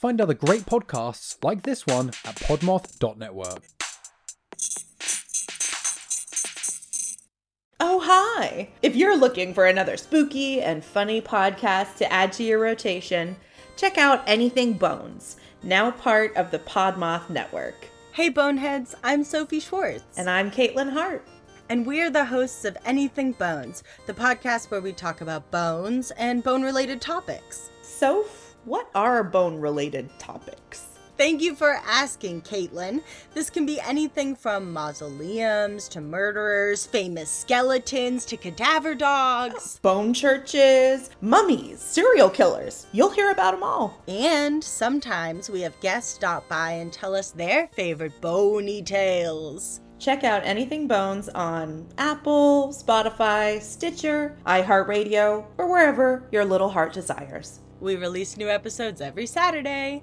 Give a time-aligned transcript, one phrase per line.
[0.00, 3.62] Find other great podcasts like this one at podmoth.network.
[7.78, 8.70] Oh, hi!
[8.80, 13.36] If you're looking for another spooky and funny podcast to add to your rotation,
[13.76, 17.86] check out Anything Bones, now part of the Podmoth Network.
[18.14, 20.16] Hey, Boneheads, I'm Sophie Schwartz.
[20.16, 21.28] And I'm Caitlin Hart.
[21.68, 26.42] And we're the hosts of Anything Bones, the podcast where we talk about bones and
[26.42, 27.68] bone related topics.
[27.82, 30.86] Soph, what are bone related topics?
[31.16, 33.02] Thank you for asking, Caitlin.
[33.34, 41.10] This can be anything from mausoleums to murderers, famous skeletons to cadaver dogs, bone churches,
[41.20, 42.86] mummies, serial killers.
[42.92, 44.02] You'll hear about them all.
[44.08, 49.82] And sometimes we have guests stop by and tell us their favorite bony tales.
[49.98, 57.60] Check out Anything Bones on Apple, Spotify, Stitcher, iHeartRadio, or wherever your little heart desires.
[57.80, 60.02] We release new episodes every Saturday.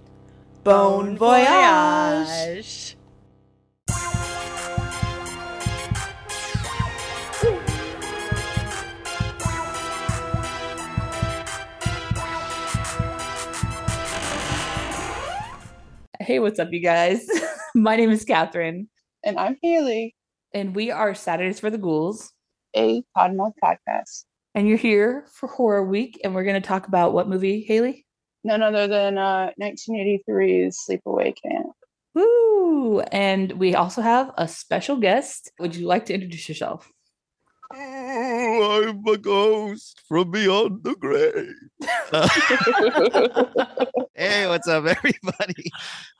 [0.63, 2.97] Bon voyage.
[16.19, 17.25] Hey, what's up, you guys?
[17.75, 18.89] My name is Catherine.
[19.23, 20.15] And I'm Haley.
[20.51, 22.33] And we are Saturdays for the Ghouls,
[22.75, 24.26] a Podmoth podcast.
[24.57, 28.07] And you're here for Horror Week, and we're going to talk about what movie, Haley?
[28.43, 31.67] none other than uh, 1983's Sleepaway Camp.
[32.15, 33.01] Woo!
[33.01, 35.51] And we also have a special guest.
[35.59, 36.91] Would you like to introduce yourself?
[37.73, 41.53] Oh, I'm a ghost from beyond the grave.
[44.15, 45.69] hey, what's up, everybody?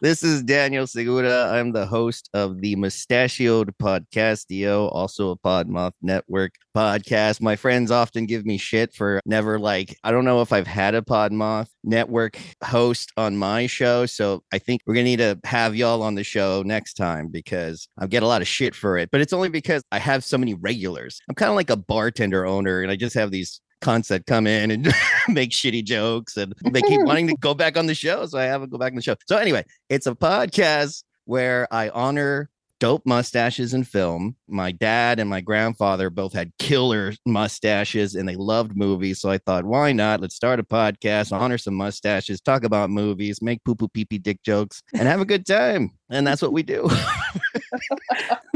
[0.02, 1.50] This is Daniel Segura.
[1.50, 7.42] I'm the host of the Mustachioed Podcastio, also a Podmoth Network podcast.
[7.42, 10.96] My friends often give me shit for never like, I don't know if I've had
[10.96, 14.06] a Podmoth Network host on my show.
[14.06, 17.30] So I think we're going to need to have y'all on the show next time
[17.30, 19.10] because I get a lot of shit for it.
[19.12, 21.20] But it's only because I have so many regulars.
[21.30, 24.72] I'm kind of like a bartender owner and I just have these that come in
[24.72, 24.94] and
[25.30, 28.26] make shitty jokes and they keep wanting to go back on the show.
[28.26, 29.16] So I have to go back on the show.
[29.28, 32.50] So anyway, it's a podcast where I honor
[32.80, 34.36] dope mustaches in film.
[34.48, 39.20] My dad and my grandfather both had killer mustaches and they loved movies.
[39.20, 40.22] So I thought, why not?
[40.22, 44.18] Let's start a podcast, honor some mustaches, talk about movies, make poo poo pee pee
[44.18, 45.92] dick jokes, and have a good time.
[46.10, 46.88] And that's what we do.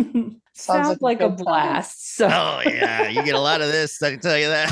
[0.04, 2.16] Sounds, Sounds like, like a blast.
[2.16, 2.28] So.
[2.28, 4.02] Oh yeah, you get a lot of this.
[4.02, 4.72] I can tell you that.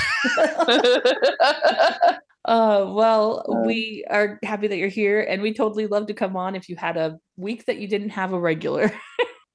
[2.45, 6.35] uh, well, uh, we are happy that you're here, and we totally love to come
[6.35, 8.91] on if you had a week that you didn't have a regular.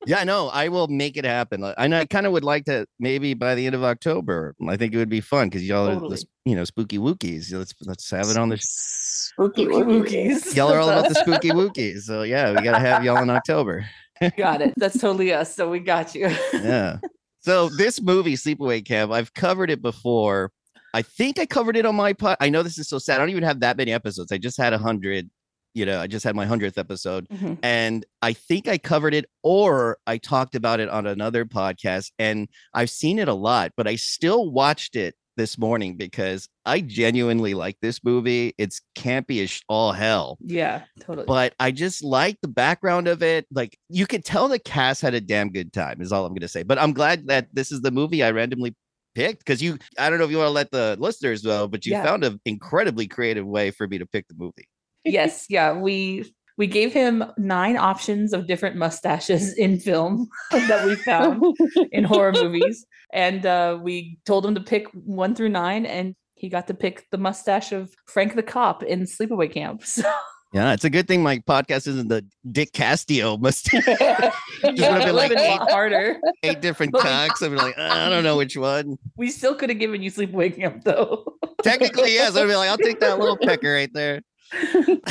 [0.07, 0.49] yeah, I know.
[0.49, 1.65] I will make it happen.
[1.79, 4.55] And I kind of would like to maybe by the end of October.
[4.69, 6.17] I think it would be fun because y'all totally.
[6.17, 7.53] are, you know, spooky wookies.
[7.53, 10.55] Let's let's have it on the spooky wookies.
[10.55, 12.01] Y'all are all about the spooky wookies.
[12.01, 13.87] So yeah, we gotta have y'all in October
[14.37, 14.75] got it.
[14.77, 15.55] That's totally us.
[15.55, 16.29] So we got you.
[16.53, 16.99] yeah.
[17.41, 20.51] So this movie, Sleepaway Camp, I've covered it before.
[20.95, 22.37] I think I covered it on my pod.
[22.41, 23.17] I know this is so sad.
[23.17, 24.33] I don't even have that many episodes.
[24.33, 25.29] I just had a hundred.
[25.75, 27.55] You know, I just had my hundredth episode, mm-hmm.
[27.63, 32.13] and I think I covered it, or I talked about it on another podcast.
[32.19, 36.81] And I've seen it a lot, but I still watched it this morning because I
[36.81, 38.55] genuinely like this movie.
[38.59, 40.39] It's campy as all hell.
[40.41, 41.27] Yeah, totally.
[41.27, 43.47] But I just like the background of it.
[43.51, 46.49] Like you could tell the cast had a damn good time, is all I'm gonna
[46.49, 46.63] say.
[46.63, 48.75] But I'm glad that this is the movie I randomly
[49.15, 51.87] picked because you I don't know if you want to let the listeners know, but
[51.87, 52.05] you yeah.
[52.05, 54.69] found an incredibly creative way for me to pick the movie.
[55.05, 55.73] Yes, yeah.
[55.73, 61.43] We we gave him nine options of different mustaches in film that we found
[61.91, 62.87] in horror movies.
[63.13, 67.07] And uh, we told him to pick one through nine, and he got to pick
[67.11, 69.83] the mustache of Frank the Cop in Sleepaway Camp.
[69.95, 70.11] So.
[70.53, 73.85] Yeah, it's a good thing my podcast isn't the Dick Castillo mustache.
[73.85, 74.33] Just yeah,
[74.63, 76.21] would have been like eight, harder.
[76.45, 77.43] eight different cocks.
[77.43, 78.97] I'd be like, I don't know which one.
[79.17, 81.25] We still could have given you Sleepaway Camp though.
[81.65, 82.37] Technically, yes.
[82.37, 84.21] I'd be like, I'll take that little pecker right there.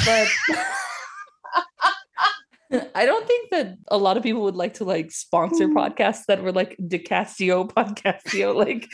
[0.06, 0.28] But
[2.96, 5.74] I don't think that a lot of people would like to like sponsor mm.
[5.74, 8.88] podcasts that were like DiCastio podcastio, like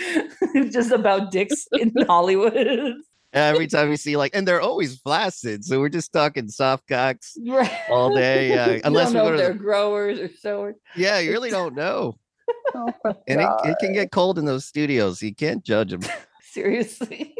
[0.71, 2.95] just about dicks in Hollywood.
[3.31, 7.37] Every time we see like, and they're always flaccid, so we're just talking soft cocks
[7.47, 7.71] right.
[7.89, 8.49] all day.
[8.49, 9.59] Yeah, unless we know they're the...
[9.59, 10.75] growers or sowers.
[10.95, 12.17] Yeah, you really don't know.
[12.73, 12.91] oh
[13.27, 15.21] and it, it can get cold in those studios.
[15.21, 16.01] You can't judge them.
[16.41, 17.35] Seriously.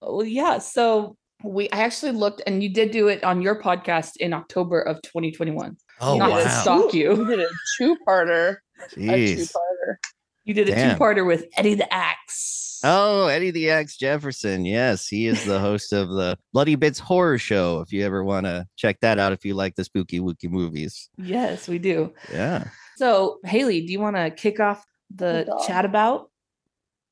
[0.00, 0.58] well, yeah.
[0.58, 4.80] So we I actually looked and you did do it on your podcast in October
[4.80, 5.76] of 2021.
[6.00, 6.42] Oh, Not wow.
[6.42, 7.16] to stalk you.
[7.16, 8.56] You did a two-parter.
[8.96, 9.96] A two-parter.
[10.44, 10.96] You did a Damn.
[10.96, 12.80] two-parter with Eddie the Axe.
[12.84, 14.64] Oh, Eddie the Axe Jefferson.
[14.64, 17.80] Yes, he is the host of the Bloody Bits Horror Show.
[17.80, 21.08] If you ever want to check that out, if you like the spooky wookie movies.
[21.18, 22.12] Yes, we do.
[22.32, 22.68] Yeah.
[22.96, 26.30] So, Haley, do you want to kick off the chat about?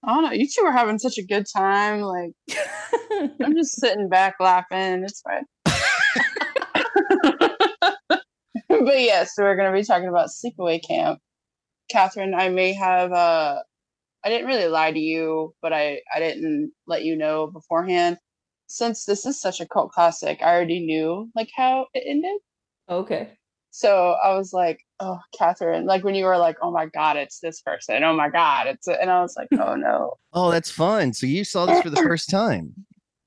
[0.07, 0.33] I don't know.
[0.33, 2.01] You two are having such a good time.
[2.01, 2.33] Like
[3.43, 5.05] I'm just sitting back laughing.
[5.05, 5.45] It's fine.
[8.69, 11.19] but yes, we're gonna be talking about sleepaway camp.
[11.91, 13.63] Catherine, I may have uh
[14.25, 18.19] I didn't really lie to you, but I, I didn't let you know beforehand.
[18.67, 22.41] Since this is such a cult classic, I already knew like how it ended.
[22.89, 23.31] okay.
[23.71, 27.41] So I was like, oh, Catherine, like when you were like, oh my God, it's
[27.41, 28.03] this person.
[28.05, 30.15] Oh my God, it's, and I was like, oh no.
[30.33, 31.13] Oh, that's fun.
[31.13, 32.73] So you saw this for the first time,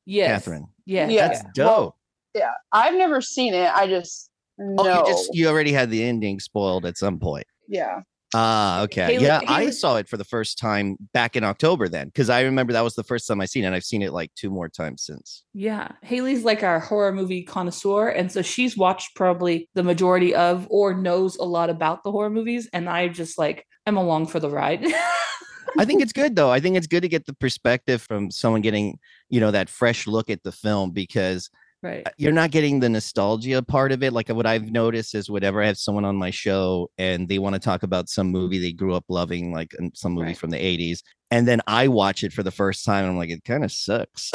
[0.05, 0.43] Yes.
[0.45, 0.67] Catherine.
[0.85, 1.07] Yeah.
[1.09, 1.27] Yeah.
[1.27, 1.49] That's yeah.
[1.53, 1.67] dope.
[1.67, 1.95] Well,
[2.35, 3.71] Yeah, I've never seen it.
[3.73, 4.75] I just know.
[4.79, 7.45] Oh, you just you already had the ending spoiled at some point.
[7.67, 8.01] yeah.
[8.35, 9.13] Ah, okay.
[9.13, 12.41] Haley- yeah, I saw it for the first time back in October then, because I
[12.41, 13.67] remember that was the first time I seen it.
[13.67, 15.43] and I've seen it like two more times since.
[15.53, 15.89] Yeah.
[16.03, 18.09] Haley's like our horror movie connoisseur.
[18.09, 22.29] And so she's watched probably the majority of or knows a lot about the horror
[22.29, 22.69] movies.
[22.71, 24.85] And I just like, I'm along for the ride.
[25.77, 26.51] I think it's good though.
[26.51, 28.99] I think it's good to get the perspective from someone getting,
[29.29, 31.49] you know, that fresh look at the film because
[31.83, 32.05] right.
[32.17, 34.13] you're not getting the nostalgia part of it.
[34.13, 37.53] Like what I've noticed is whenever I have someone on my show and they want
[37.55, 40.37] to talk about some movie they grew up loving, like some movie Right.
[40.37, 43.29] from the 80s, and then I watch it for the first time and I'm like,
[43.29, 44.31] it kind of sucks.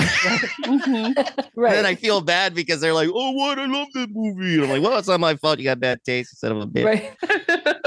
[0.64, 1.16] Mhm.
[1.56, 1.74] right.
[1.74, 3.58] And then I feel bad because they're like, oh, what?
[3.58, 4.54] I love that movie.
[4.54, 5.58] And I'm like, well, it's not my fault.
[5.58, 6.84] You got bad taste instead of a bit.
[6.84, 7.16] right.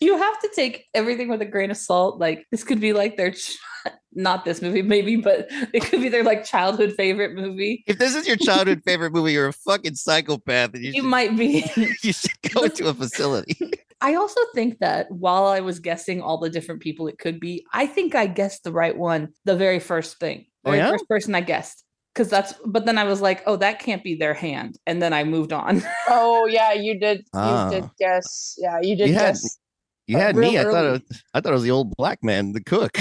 [0.00, 2.18] you, you have to take everything with a grain of salt.
[2.20, 3.56] Like this could be like their ch-
[4.12, 7.84] not this movie, maybe, but it could be their like childhood favorite movie.
[7.86, 11.04] If this is your childhood favorite movie, you're a fucking psychopath and you, You should,
[11.10, 11.64] might be.
[12.02, 13.56] you should go into a facility.
[14.00, 17.64] I also think that while I was guessing all the different people it could be,
[17.72, 20.46] I think I guessed the right one the very first thing.
[20.64, 20.90] Oh, Very yeah?
[20.90, 21.84] first person I guessed.
[22.14, 24.76] Because that's but then I was like, oh, that can't be their hand.
[24.86, 25.82] And then I moved on.
[26.08, 27.24] oh yeah, you did.
[27.34, 27.70] Ah.
[27.70, 28.54] You did guess.
[28.58, 29.58] Yeah, you did You had- guess.
[30.08, 30.58] You Uh, had real me.
[30.58, 32.98] I thought it was, I thought it was the old black man, the cook.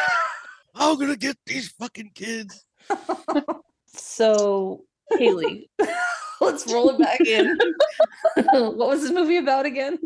[0.76, 2.64] I'm gonna get these fucking kids.
[3.86, 4.84] so
[5.18, 5.68] Haley,
[6.40, 7.58] let's roll it back in.
[8.52, 9.98] what was this movie about again?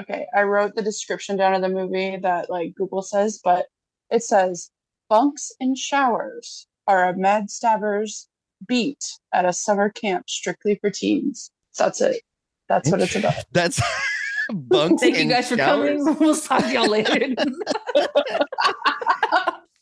[0.00, 3.66] Okay, I wrote the description down of the movie that like Google says, but
[4.10, 4.70] it says
[5.08, 8.28] bunks and showers are a mad stabber's
[8.66, 11.50] beat at a summer camp strictly for teens.
[11.78, 12.22] That's it.
[12.68, 13.34] That's what it's about.
[13.52, 13.80] That's
[14.52, 15.02] bunks.
[15.02, 16.02] Thank you guys for showers.
[16.04, 16.16] coming.
[16.20, 17.34] We'll talk to y'all later.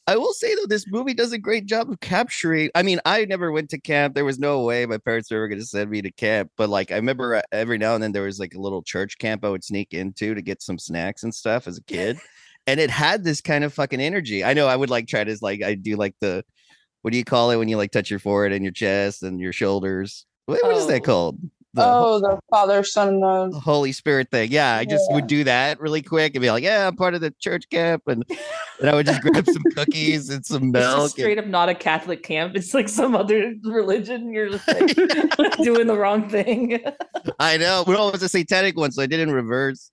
[0.09, 2.71] I will say though, this movie does a great job of capturing.
[2.75, 4.15] I mean, I never went to camp.
[4.15, 6.51] There was no way my parents were ever going to send me to camp.
[6.57, 9.19] But like, I remember uh, every now and then there was like a little church
[9.19, 12.19] camp I would sneak into to get some snacks and stuff as a kid,
[12.67, 14.43] and it had this kind of fucking energy.
[14.43, 16.45] I know I would like try to like I do like the
[17.03, 19.39] what do you call it when you like touch your forehead and your chest and
[19.41, 20.27] your shoulders?
[20.47, 21.05] What, what is that Oh.
[21.05, 21.39] called?
[21.75, 24.53] The Oh, the Father, Son, the Holy Spirit thing.
[24.53, 25.15] Yeah, I just Yeah.
[25.15, 28.03] would do that really quick and be like, "Yeah, I'm part of the church camp,"
[28.09, 28.25] and
[28.81, 30.97] and I would just grab some cookies and some It's milk.
[31.05, 32.57] just straight up not a Catholic camp.
[32.57, 34.33] It's like some other religion.
[34.35, 36.79] You're just like doing the wrong thing.
[37.39, 37.85] I know.
[37.87, 39.91] Well, it was a satanic one, so I did it in reverse.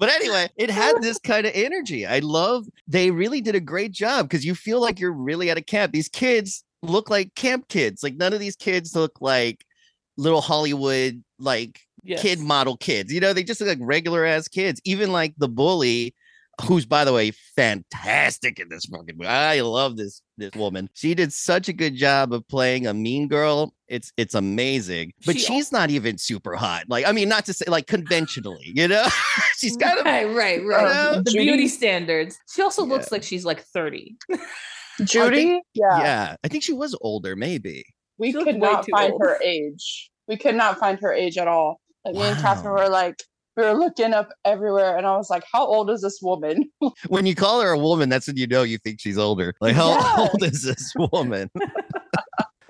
[0.00, 2.06] But anyway, it had this kind of energy.
[2.06, 2.66] I love.
[2.86, 5.92] They really did a great job because you feel like you're really at a camp.
[5.92, 8.02] These kids look like camp kids.
[8.02, 9.64] Like none of these kids look like
[10.16, 12.22] little Hollywood like Yes.
[12.22, 13.12] kid model kids.
[13.12, 14.80] You know, they just look like regular ass kids.
[14.84, 16.14] Even like the bully,
[16.62, 19.28] who's by the way fantastic in this fucking movie.
[19.28, 20.88] I love this this woman.
[20.94, 23.74] She did such a good job of playing a mean girl.
[23.88, 25.12] It's it's amazing.
[25.26, 26.84] But She she's not even super hot.
[26.88, 29.06] Like I mean, not to say like conventionally, you know.
[29.56, 31.14] she's mm, kind of right, right, right.
[31.14, 32.38] know, the beauty standards.
[32.54, 32.94] She also Yeah.
[32.94, 34.16] looks like she's like 30.
[35.04, 35.60] Judy.
[35.74, 36.00] yeah.
[36.00, 36.36] yeah.
[36.44, 37.84] I think she was older, maybe.
[38.18, 39.22] we She could way not find old.
[39.22, 40.10] her age.
[40.26, 41.80] We could not find her age at all.
[42.04, 43.22] Like me and Catherine were like,
[43.56, 46.70] we were looking up everywhere, and I was like, "How old is this woman?"
[47.08, 49.52] When you call her a woman, that's when you know you think she's older.
[49.60, 50.28] Like, how Yeah.
[50.30, 51.50] old is this woman?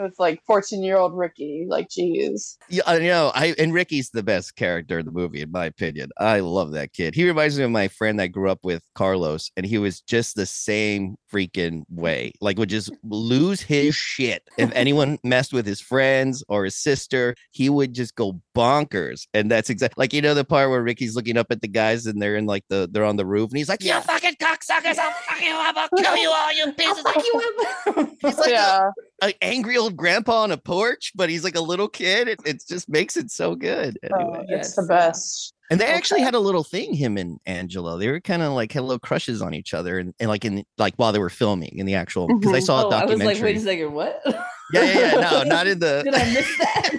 [0.00, 1.66] It's like fourteen-year-old Ricky.
[1.68, 2.56] Like, geez.
[2.68, 3.32] Yeah, I know.
[3.34, 6.10] I and Ricky's the best character in the movie, in my opinion.
[6.18, 7.16] I love that kid.
[7.16, 10.36] He reminds me of my friend that grew up with Carlos, and he was just
[10.36, 12.32] the same freaking way.
[12.40, 17.34] Like, would just lose his shit if anyone messed with his friends or his sister.
[17.50, 21.14] He would just go bonkers, and that's exactly like you know the part where Ricky's
[21.16, 23.58] looking up at the guys and they're in like the they're on the roof, and
[23.58, 24.00] he's like, "You Yeah.
[24.00, 24.98] fucking cocksuckers!
[24.98, 25.76] I'll fuck you up!
[25.76, 28.90] I'll kill you all, you pieces of you!" He's like, yeah,
[29.22, 32.28] an angry old grandpa on a porch, but he's like a little kid.
[32.28, 33.98] It, it just makes it so good.
[34.12, 34.46] Oh, Anyway.
[34.48, 35.54] it's the best.
[35.70, 37.98] And they actually had a little thing, him and Angela.
[37.98, 40.64] They were kind of like had little crushes on each other, and, and like in
[40.78, 42.62] like while they were filming in the actual because I Mhm.
[42.64, 43.26] saw a documentary.
[43.26, 44.22] I was like, wait a second, what?
[44.26, 46.02] yeah, yeah, yeah, no, not in the.
[46.04, 46.90] Did I miss that?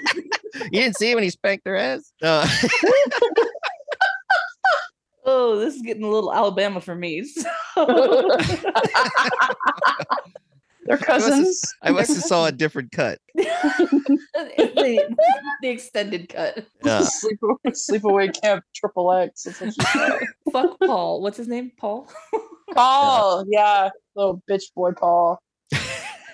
[0.71, 2.11] you didn't see when he spanked her ass.
[2.21, 2.47] Uh,
[5.25, 7.23] oh, this is getting a little Alabama for me.
[7.23, 7.43] so-
[10.89, 11.61] They're cousins.
[11.83, 13.19] I must have saw a different cut.
[13.35, 15.15] the,
[15.61, 16.65] the extended cut.
[16.83, 17.01] Yeah.
[17.03, 19.43] Sleep, sleepaway camp triple X.
[19.43, 20.19] That's what she said.
[20.51, 21.21] Fuck Paul.
[21.21, 21.71] What's his name?
[21.77, 22.11] Paul.
[22.73, 25.39] Paul, yeah, little bitch boy Paul.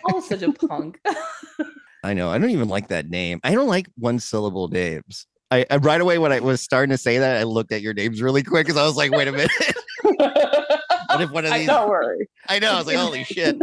[0.07, 1.01] Paul's such a punk.
[2.05, 2.29] I know.
[2.29, 3.41] I don't even like that name.
[3.43, 5.27] I don't like one syllable names.
[5.51, 7.93] I, I right away when I was starting to say that, I looked at your
[7.93, 9.51] names really quick because I was like, wait a minute.
[11.15, 11.67] What if one of I, these?
[11.67, 12.27] don't worry.
[12.47, 12.73] I know.
[12.73, 13.57] I was like, holy shit.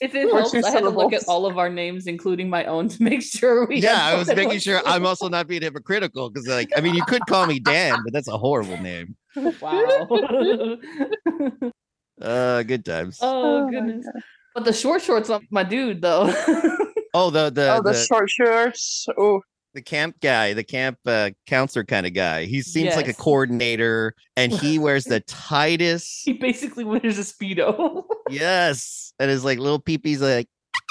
[0.00, 2.64] If it Or helps, I had to look at all of our names, including my
[2.64, 3.78] own, to make sure we.
[3.78, 6.94] Yeah, I was making one sure I'm also not being hypocritical because, like, I mean,
[6.94, 9.16] you could call me Dan, but that's a horrible name.
[9.60, 10.78] Wow.
[12.18, 13.18] Uh, good times.
[13.20, 14.06] oh my goodness.
[14.54, 16.32] But the short shorts on my dude though.
[17.18, 19.06] Oh, the the oh, the, the, short shorts.
[19.16, 19.40] Oh,
[19.76, 22.46] the camp guy, the camp uh, counselor kind of guy.
[22.46, 26.24] He seems like a coordinator, and he wears the tightest.
[26.24, 28.04] he basically wears a speedo.
[28.30, 30.48] Yes, and his like little peepees like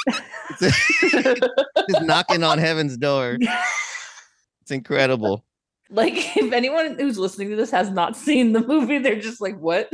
[0.59, 3.39] just knocking on heaven's door.
[4.61, 5.43] It's incredible.
[5.89, 9.57] like if anyone who's listening to this has not seen the movie, they're just like,
[9.57, 9.91] "What?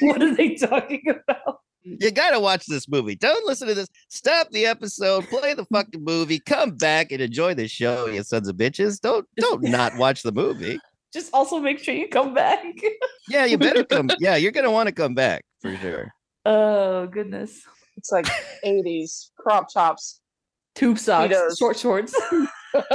[0.00, 3.14] what are they talking about?" You gotta watch this movie.
[3.16, 3.88] Don't listen to this.
[4.08, 5.26] Stop the episode.
[5.28, 6.38] Play the fucking movie.
[6.38, 9.00] Come back and enjoy the show, you sons of bitches.
[9.00, 10.78] Don't don't not watch the movie.
[11.12, 12.62] Just also make sure you come back.
[13.28, 14.10] Yeah, you better come.
[14.20, 16.12] Yeah, you're gonna want to come back for sure.
[16.44, 17.62] oh goodness.
[17.96, 18.26] it's like
[18.64, 20.20] 80s crop tops.
[20.76, 21.58] Tube socks, Speedos.
[21.58, 22.14] short shorts.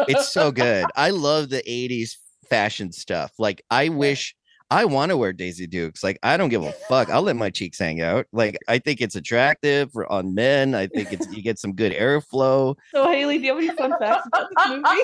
[0.08, 0.86] It's so good.
[0.96, 2.16] I love the 80s
[2.50, 3.34] fashion stuff.
[3.38, 4.34] Like, I wish
[4.72, 6.04] I want to wear Daisy Dukes.
[6.04, 7.10] Like, I don't give a fuck.
[7.10, 8.26] I'll let my cheeks hang out.
[8.32, 10.74] Like, I think it's attractive for on men.
[10.74, 12.76] I think it's you get some good airflow.
[12.92, 14.84] so Haley, do you have any fun facts about this movie?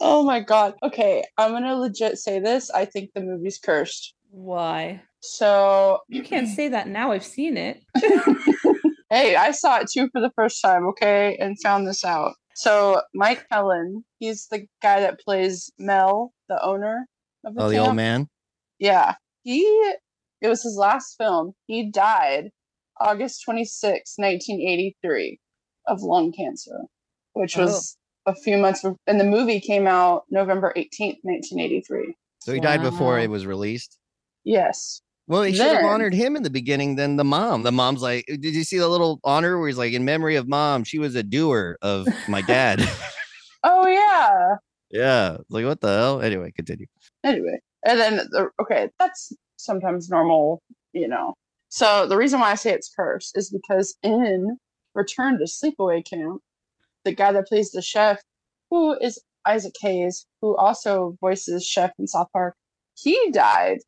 [0.00, 0.74] oh my god.
[0.82, 2.70] Okay, I'm gonna legit say this.
[2.70, 4.14] I think the movie's cursed.
[4.30, 5.02] Why?
[5.20, 7.12] So, You can't say that now.
[7.12, 7.80] I've seen it.
[9.10, 12.32] hey, I saw it too for the first time, okay, and found this out.
[12.54, 17.06] So, Mike Kellin, he's the guy that plays Mel, the owner
[17.44, 18.28] of the Oh, the old man.
[18.78, 19.14] Yeah.
[19.42, 19.60] He
[20.40, 21.52] it was his last film.
[21.66, 22.50] He died
[23.00, 25.38] August 26, 1983
[25.86, 26.80] of lung cancer,
[27.32, 27.62] which oh.
[27.62, 32.14] was a few months bef- and the movie came out November 18th, 1983.
[32.40, 33.98] So he died before it was released.
[34.44, 35.00] Yes.
[35.28, 37.62] Well, they should have honored him in the beginning than the mom.
[37.62, 40.34] The mom's like, uh, did you see the little honor where he's like, in memory
[40.34, 42.86] of mom, she was a doer of my dad.
[43.64, 44.56] Oh yeah.
[44.92, 45.38] Yeah.
[45.48, 46.20] Like, what the hell?
[46.22, 46.86] Anyway, continue.
[47.24, 51.34] Anyway, and then the, okay, that's sometimes normal, you know.
[51.68, 54.58] So the reason why I say it's cursed is because in
[54.94, 56.40] Return to Sleepaway Camp,
[57.04, 58.20] the guy that plays the chef,
[58.70, 62.54] who is Isaac Hayes, who also voices Chef in South Park,
[62.94, 63.78] he died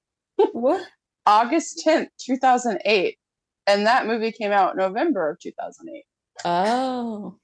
[0.52, 0.86] What?
[1.26, 3.16] August 10th, 2008.
[3.66, 6.04] And that movie came out November of 2008.
[6.44, 7.36] Oh.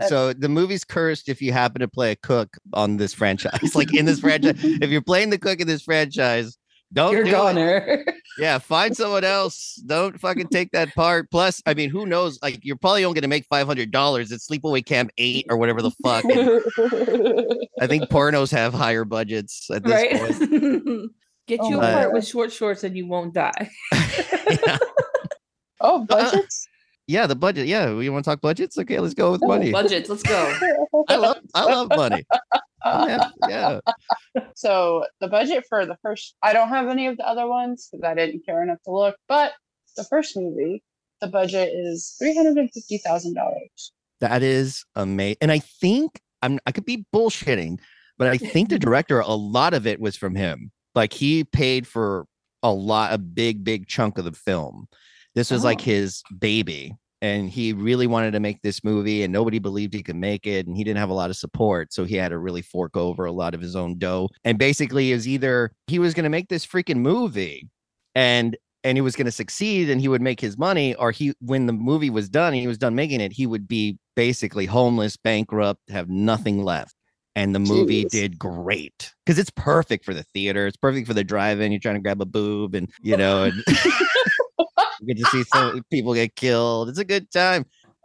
[0.00, 3.74] Uh, So the movie's cursed if you happen to play a cook on this franchise.
[3.74, 6.58] like in this franchise, if you're playing the cook in this franchise,
[6.92, 7.36] don't You're do a it.
[7.36, 8.04] goner.
[8.38, 9.74] Yeah, find someone else.
[9.86, 11.28] Don't fucking take that part.
[11.32, 12.38] Plus, I mean, who knows?
[12.42, 15.82] Like, you're probably only gonna make five hundred dollars at Sleepaway Camp Eight or whatever
[15.82, 16.22] the fuck.
[16.24, 16.38] and
[17.80, 20.12] I think pornos have higher budgets at this right?
[20.12, 21.10] point.
[21.48, 23.68] Get Oh you a part with short shorts and you won't die.
[23.92, 24.78] yeah.
[25.80, 26.68] oh, budgets?
[27.06, 27.66] Yeah, the budget.
[27.66, 28.76] Yeah, we want to talk budgets.
[28.78, 29.70] Okay, let's go with money.
[29.82, 30.54] Budgets, let's go.
[31.08, 32.24] I love, I love money.
[32.84, 33.80] I'm yeah,
[34.54, 38.04] So the budget for the first, I don't have any of the other ones because
[38.04, 39.16] I didn't care enough to look.
[39.28, 39.52] But
[39.96, 40.82] the first movie,
[41.20, 43.92] the budget is three hundred and fifty thousand dollars.
[44.20, 45.38] that is amazing.
[45.40, 47.78] And I think I'm, I could be bullshitting,
[48.18, 50.70] but I think the director, a lot of it was from him.
[50.94, 52.26] Like he paid for
[52.62, 54.86] a lot, a big, big chunk of the film.
[55.36, 55.84] This was like Oh.
[55.84, 56.96] his baby.
[57.22, 60.66] And he really wanted to make this movie, and nobody believed he could make it.
[60.66, 61.92] And he didn't have a lot of support.
[61.92, 64.28] So he had to really fork over a lot of his own dough.
[64.44, 67.68] And basically, is either he was going to make this freaking movie
[68.14, 71.32] and and he was going to succeed and he would make his money or he
[71.40, 74.64] when the movie was done and he was done making it he would be basically
[74.64, 76.94] homeless bankrupt have nothing left
[77.34, 78.10] and the movie Jeez.
[78.10, 81.96] did great because it's perfect for the theater it's perfect for the drive-in you're trying
[81.96, 83.54] to grab a boob and you know and
[85.06, 86.88] get to see some people get killed.
[86.88, 87.64] It's a good time.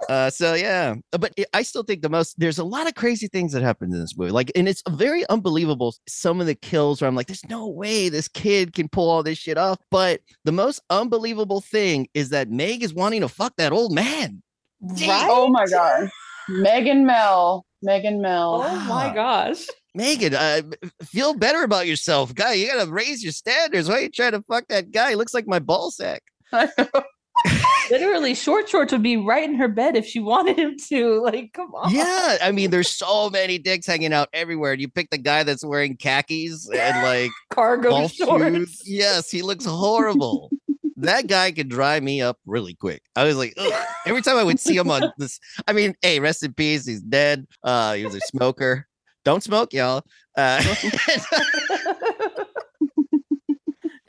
[0.10, 3.28] Uh, so yeah, Uh, but I still think the most there's a lot of crazy
[3.28, 4.32] things that happen in this movie.
[4.32, 5.94] Like, and it's very unbelievable.
[6.08, 9.22] Some of the kills where I'm like, there's no way this kid can pull all
[9.24, 9.78] this shit off.
[9.92, 14.42] But the most unbelievable thing is that Meg is wanting to fuck that old man.
[14.82, 15.28] Right?
[15.30, 16.10] Oh my god.
[16.50, 17.66] Megan Mel.
[17.84, 18.64] Megan Mel.
[18.66, 19.68] Oh my gosh.
[19.94, 20.62] Megan, uh,
[21.04, 22.54] feel better about yourself, guy.
[22.54, 23.90] You gotta raise your standards.
[23.90, 25.10] Why are you trying to fuck that guy?
[25.10, 26.24] He looks like my ball sack.
[27.90, 31.22] Literally, short shorts would be right in her bed if she wanted him to.
[31.32, 31.94] Like, come on.
[31.94, 34.72] Yeah, I mean, there's so many dicks hanging out everywhere.
[34.74, 38.54] And you pick the guy that's wearing khakis and like Cargo shorts.
[38.54, 38.82] shoes.
[38.86, 40.50] Yes, he looks horrible.
[40.98, 43.02] that guy could dry me up really quick.
[43.16, 43.86] I was like, Ugh.
[44.06, 45.40] every time I would see him on this.
[45.68, 46.86] I mean, hey, rest in peace.
[46.86, 47.46] He's dead.
[47.64, 48.88] Uh, he was a smoker.
[49.24, 50.04] Don't smoke, y'all.
[50.38, 50.62] Uh,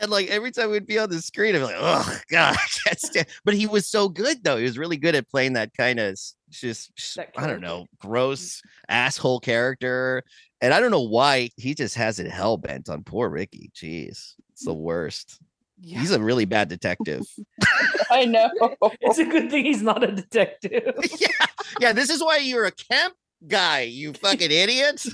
[0.02, 3.00] and like every time we'd be on the screen, I'm like, oh god, I can't
[3.00, 3.26] stand.
[3.44, 4.56] But he was so good though.
[4.58, 6.18] He was really good at playing that kind of
[6.50, 6.92] just
[7.38, 8.08] I don't know, mm-hmm.
[8.08, 10.24] gross asshole character.
[10.60, 13.70] And I don't know why he just has it hell bent on poor Ricky.
[13.74, 15.40] Jeez, it's the worst.
[15.80, 15.98] Yeah.
[15.98, 17.22] He's a really bad detective.
[18.10, 18.50] I know.
[19.00, 20.94] It's a good thing he's not a detective.
[21.18, 21.46] yeah,
[21.80, 21.92] yeah.
[21.92, 23.14] This is why you're a camp
[23.46, 25.04] guy, you fucking idiot.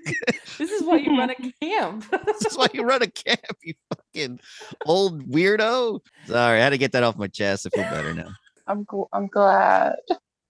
[0.58, 2.04] this is why you run a camp.
[2.26, 4.40] this is why you run a camp, you fucking
[4.86, 6.00] old weirdo.
[6.26, 7.66] Sorry, I had to get that off my chest.
[7.66, 8.28] I feel better now.
[8.66, 9.96] I'm gl- I'm glad.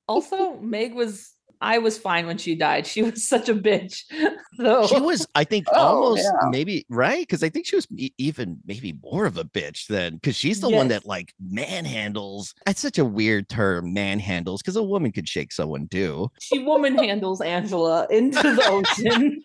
[0.06, 2.86] also, Meg was I was fine when she died.
[2.86, 4.02] She was such a bitch.
[4.58, 6.48] So She was, I think, Oh, almost yeah.
[6.50, 7.88] maybe right because I think she was
[8.18, 12.52] even maybe more of a bitch than because she's the one that like manhandles.
[12.66, 16.30] That's such a weird term, manhandles, because a woman could shake someone too.
[16.38, 19.42] she woman handles Angela into the ocean.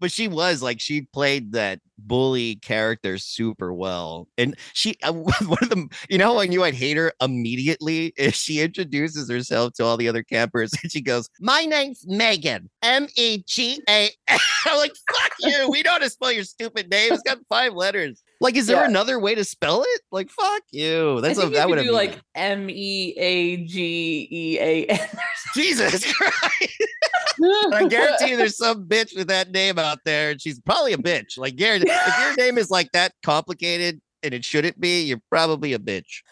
[0.00, 5.58] But she was like she played that bully character super well, and she uh, one
[5.62, 5.88] of them.
[6.08, 10.08] You know, I knew I'd hate her immediately if she introduces herself to all the
[10.08, 15.32] other campers, and she goes, "My name's Megan, M E G A." I'm like, "Fuck
[15.40, 15.68] you!
[15.70, 17.12] We know how to spell your stupid name.
[17.12, 18.22] It's got five letters.
[18.40, 18.86] Like, is there Yeah.
[18.88, 20.00] another way to spell it?
[20.12, 21.18] Like, fuck you.
[21.18, 24.84] I That's a, you that would have do like M E A G E A
[24.86, 25.08] N.
[25.54, 26.82] Jesus Christ.
[27.72, 30.98] I guarantee you there's some bitch with that name out there, and she's probably a
[30.98, 31.38] bitch.
[31.38, 35.72] Like, guarantee, if your name is like that complicated and it shouldn't be, you're probably
[35.72, 36.22] a bitch.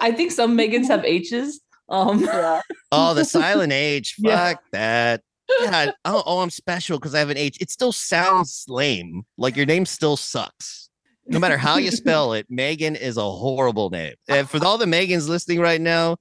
[0.00, 1.60] I think some Megans have H's.
[1.88, 2.60] Um, yeah.
[2.92, 4.16] Oh, the silent H.
[4.18, 4.50] Yeah.
[4.50, 5.22] Fuck that.
[5.64, 7.56] God, oh, oh, I'm special because I have an H.
[7.60, 9.22] It still sounds lame.
[9.38, 10.87] Like your name still sucks.
[11.28, 14.14] No matter how you spell it, Megan is a horrible name.
[14.28, 16.16] And for all the Megans listening right now,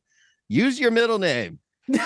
[0.49, 1.59] use your middle name.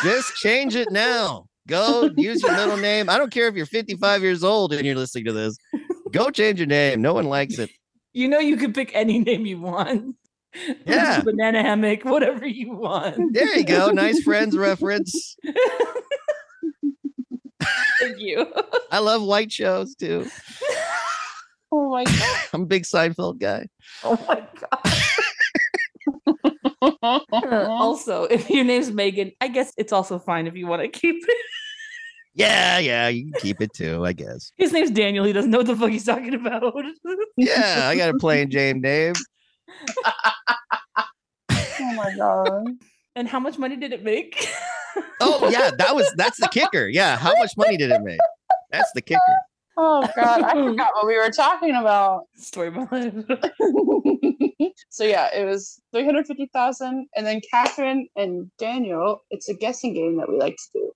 [0.04, 1.46] Just change it now.
[1.68, 3.10] Go use your middle name.
[3.10, 5.58] I don't care if you're 55 years old and you're listening to this.
[6.12, 7.02] Go change your name.
[7.02, 7.70] No one likes it.
[8.14, 10.16] you know you can pick any name you want.
[10.86, 11.22] Yeah.
[11.22, 13.34] Banana hammock, whatever you want.
[13.34, 13.90] There you go.
[13.92, 15.36] Nice friends reference.
[18.00, 18.46] Thank you.
[18.92, 20.28] I love white shows too.
[21.92, 22.06] My
[22.54, 23.68] I'm a big Seinfeld guy.
[24.04, 24.80] Oh my god.
[27.02, 27.22] god.
[27.70, 31.18] also, if your name's Megan, I guess it's also fine if you want to keep
[31.18, 31.46] it.
[32.34, 34.54] Yeah, yeah, you can keep it too, I guess.
[34.56, 35.26] His name's Daniel.
[35.26, 36.74] He doesn't know what the fuck he's talking about.
[37.36, 39.14] Yeah, I got a plain Jane name.
[40.08, 42.68] oh my god.
[43.18, 44.48] and how much money did it make?
[45.20, 46.88] Oh yeah, that was that's the kicker.
[46.88, 48.20] Yeah, how much money did it make?
[48.72, 49.20] That's the kicker.
[49.78, 50.44] Oh god.
[50.44, 52.24] I forgot what we were talking about.
[52.36, 53.14] Story of my life.
[54.90, 60.30] so yeah, it was 350,000 and then Catherine and Daniel, it's a guessing game that
[60.30, 60.92] we like to do.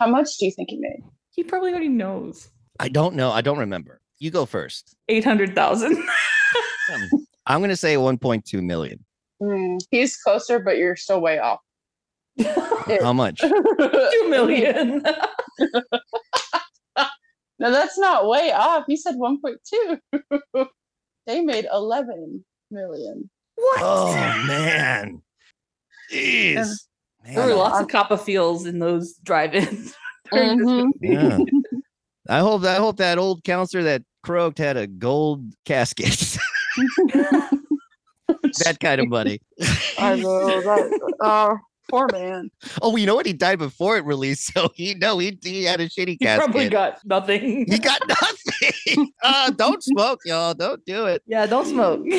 [0.00, 1.02] How much do you think he made?
[1.38, 2.48] he probably already knows.
[2.80, 3.30] I don't know.
[3.30, 4.00] I don't remember.
[4.18, 4.96] You go first.
[5.08, 5.96] Eight hundred thousand.
[6.90, 9.04] Um, I'm gonna say 1.2 million.
[9.42, 11.60] Hmm, he's closer, but you're still way off.
[13.02, 13.40] How much?
[13.42, 15.04] Two million.
[17.58, 18.84] No, that's not way off.
[18.88, 19.98] You said 1.2.
[21.26, 23.28] they made 11 million.
[23.56, 23.80] what?
[23.82, 24.12] Oh
[24.46, 25.22] man.
[26.12, 26.84] Jeez.
[27.24, 29.94] there were lots of Copperfields in those drive-ins.
[30.32, 30.90] during this Mhm.
[31.00, 31.38] Yeah.
[32.28, 36.36] I hope I hope that old counselor that croaked had a gold casket.
[38.58, 39.40] that kind of money.
[39.98, 40.60] I know.
[40.60, 41.56] That, oh,
[41.88, 42.50] poor man.
[42.82, 43.26] Oh, you know what?
[43.26, 46.06] He died before it released, so he no, he, he had a shitty cat.
[46.06, 46.44] He casket.
[46.44, 47.66] probably got nothing.
[47.68, 49.10] he got nothing.
[49.22, 50.54] uh, don't smoke, y'all.
[50.54, 51.22] Don't do it.
[51.26, 52.04] yeah, don't smoke.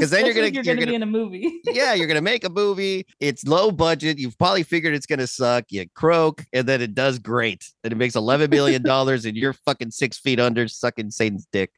[0.00, 1.60] Because then you're gonna- you're, you're gonna, gonna- be in a movie.
[1.66, 3.06] Yeah, you're gonna make a movie.
[3.20, 4.18] It's low budget.
[4.18, 5.64] You've probably figured it's gonna suck.
[5.68, 9.52] You croak, and then it does great, and it makes eleven million dollars, and you're
[9.52, 11.70] fucking six feet under sucking Satan's dick.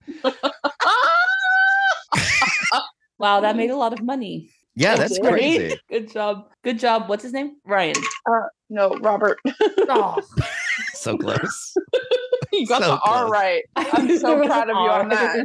[3.19, 4.51] Wow, that made a lot of money.
[4.75, 5.33] Yeah, that's Right?
[5.33, 5.77] crazy.
[5.91, 6.49] Good job.
[6.65, 7.09] Good job.
[7.09, 7.57] What's his name?
[7.67, 7.97] Ryan.
[8.31, 9.39] Uh, no, Robert.
[9.89, 10.19] Oh,
[10.95, 11.75] So close.
[12.53, 13.63] you got So the R right.
[13.77, 15.45] I'm so proud of you on that.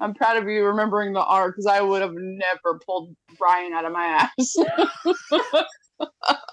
[0.00, 3.84] I'm proud of you remembering the R because I would have never pulled Ryan out
[3.84, 4.04] of my
[4.38, 4.56] ass.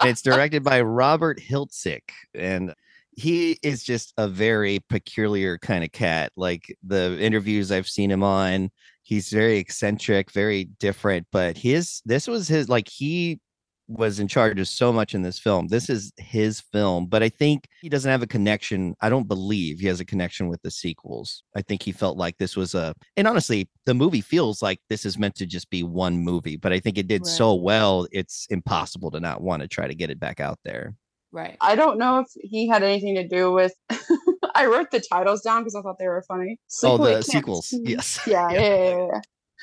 [0.04, 2.74] It's directed by Robert Hiltzik, and
[3.16, 6.32] he is just a very peculiar kind of cat.
[6.36, 8.72] Like the interviews I've seen him on,
[9.10, 11.26] he's very eccentric, very different.
[11.32, 13.40] But his this was his like he
[13.88, 15.68] was in charge of so much in this film.
[15.68, 18.94] This is his film, but I think he doesn't have a connection.
[19.02, 21.44] I don't believe he has a connection with the sequels.
[21.56, 25.08] I think he felt like this was a, and honestly, the movie feels like this
[25.08, 28.46] is meant to just be one movie, but I think it did so well, it's
[28.52, 30.94] impossible to not want to try to get it back out there.
[31.32, 31.58] right.
[31.60, 33.74] I don't know if he had anything to do with.
[34.56, 36.60] I wrote the titles down because I thought they were funny.
[36.84, 37.68] Oh, Sleepaway the Camp sequels.
[37.70, 37.82] 2.
[37.86, 38.20] Yes.
[38.28, 38.98] Yeah, yeah, yeah.
[38.98, 39.08] yeah,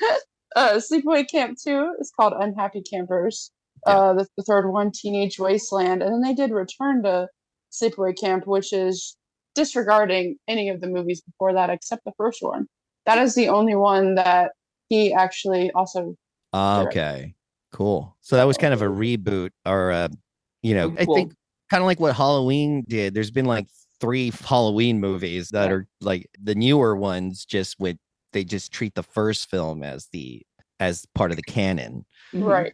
[0.01, 0.17] yeah.
[0.55, 3.51] uh, Sleepaway Camp 2 is called Unhappy Campers.
[3.85, 3.93] Yeah.
[3.93, 6.01] Uh, the, the third one, Teenage Wasteland.
[6.01, 7.27] And then they did return to
[7.71, 9.15] Sleepaway Camp, which is
[9.55, 12.67] disregarding any of the movies before that except the first one.
[13.05, 14.51] That is the only one that
[14.89, 16.15] he actually also.
[16.53, 16.87] Sure.
[16.87, 17.35] Okay.
[17.71, 18.15] Cool.
[18.21, 20.07] So that was kind of a reboot or uh,
[20.61, 21.33] you know, I think
[21.69, 23.13] kind of like what Halloween did.
[23.13, 23.67] There's been like
[23.99, 27.97] three Halloween movies that are like the newer ones just with
[28.33, 30.41] they just treat the first film as the
[30.79, 32.05] as part of the canon.
[32.33, 32.45] Mhm.
[32.45, 32.73] Right.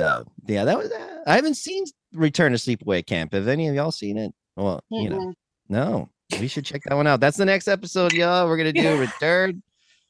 [0.00, 3.32] So yeah, that was uh, I haven't seen Return to Sleepaway Camp.
[3.32, 4.32] Have any of y'all seen it?
[4.56, 5.34] Well, you know,
[5.68, 6.08] no.
[6.40, 7.20] We should check that one out.
[7.20, 8.48] That's the next episode, y'all.
[8.48, 9.62] We're gonna do Return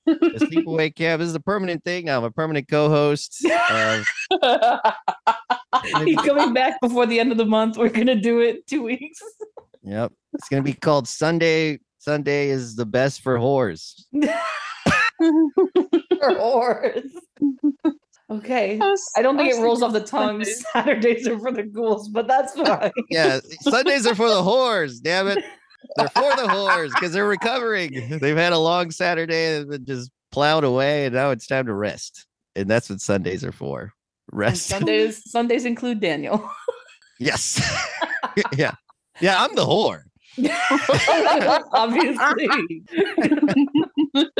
[0.08, 1.20] to Sleepaway Camp.
[1.20, 2.18] This is a permanent thing now.
[2.18, 3.44] I'm a permanent co-host.
[3.70, 4.06] of
[6.04, 7.76] He's coming back before the end of the month.
[7.76, 9.20] We're gonna do it two weeks.
[9.84, 10.12] Yep.
[10.34, 11.78] It's gonna be called Sunday.
[11.98, 14.04] Sunday is the best for whores.
[15.18, 17.10] For whores.
[18.30, 18.80] Okay.
[19.16, 20.44] I don't think it rolls off the tongue.
[20.44, 22.90] Saturdays are for the ghouls, but that's fine.
[23.10, 25.00] Yeah, Sundays are for the whores.
[25.02, 25.44] Damn it.
[25.96, 28.18] They're for the whores because they're recovering.
[28.20, 31.74] They've had a long Saturday and been just plowed away, and now it's time to
[31.74, 32.26] rest.
[32.56, 33.80] And that's what Sundays are for.
[33.82, 33.90] And
[34.32, 34.66] Rest.
[34.66, 36.50] Sundays, Sundays include Daniel.
[37.18, 37.60] yes.
[38.56, 38.72] yeah.
[39.20, 40.02] Yeah, I'm the whore.
[41.72, 42.82] Obviously.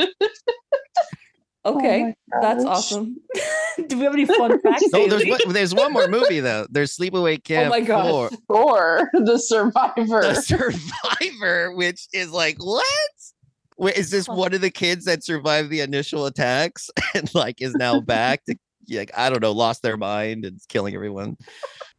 [1.67, 3.17] Oh okay, that's awesome.
[3.87, 4.83] Do we have any fun facts?
[4.93, 6.67] Oh, there's one, there's one more movie though.
[6.69, 8.37] There's Sleepaway oh Camp Oh my gosh.
[8.47, 10.21] 4, Or the survivor.
[10.21, 12.85] The Survivor, which is like what?
[13.77, 17.73] Wait, is this one of the kids that survived the initial attacks and like is
[17.73, 18.55] now back to
[18.89, 21.37] like I don't know, lost their mind and killing everyone?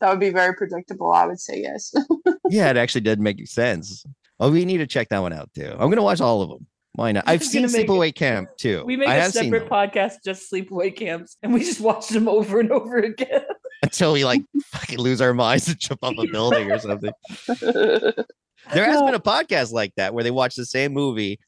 [0.00, 1.12] That would be very predictable.
[1.12, 1.94] I would say yes.
[2.48, 4.04] Yeah, it actually did make sense.
[4.38, 5.74] Oh, we need to check that one out too.
[5.78, 6.66] I'm gonna watch all of them.
[6.92, 7.26] Why not?
[7.26, 8.84] This I've seen gonna it- Sleepaway Camp too.
[8.86, 12.28] We make I a have separate podcast just sleepaway camps, and we just watch them
[12.28, 13.42] over and over again.
[13.82, 17.12] until we like fucking lose our minds and jump off a building or something.
[18.72, 21.38] There has been a podcast like that where they watch the same movie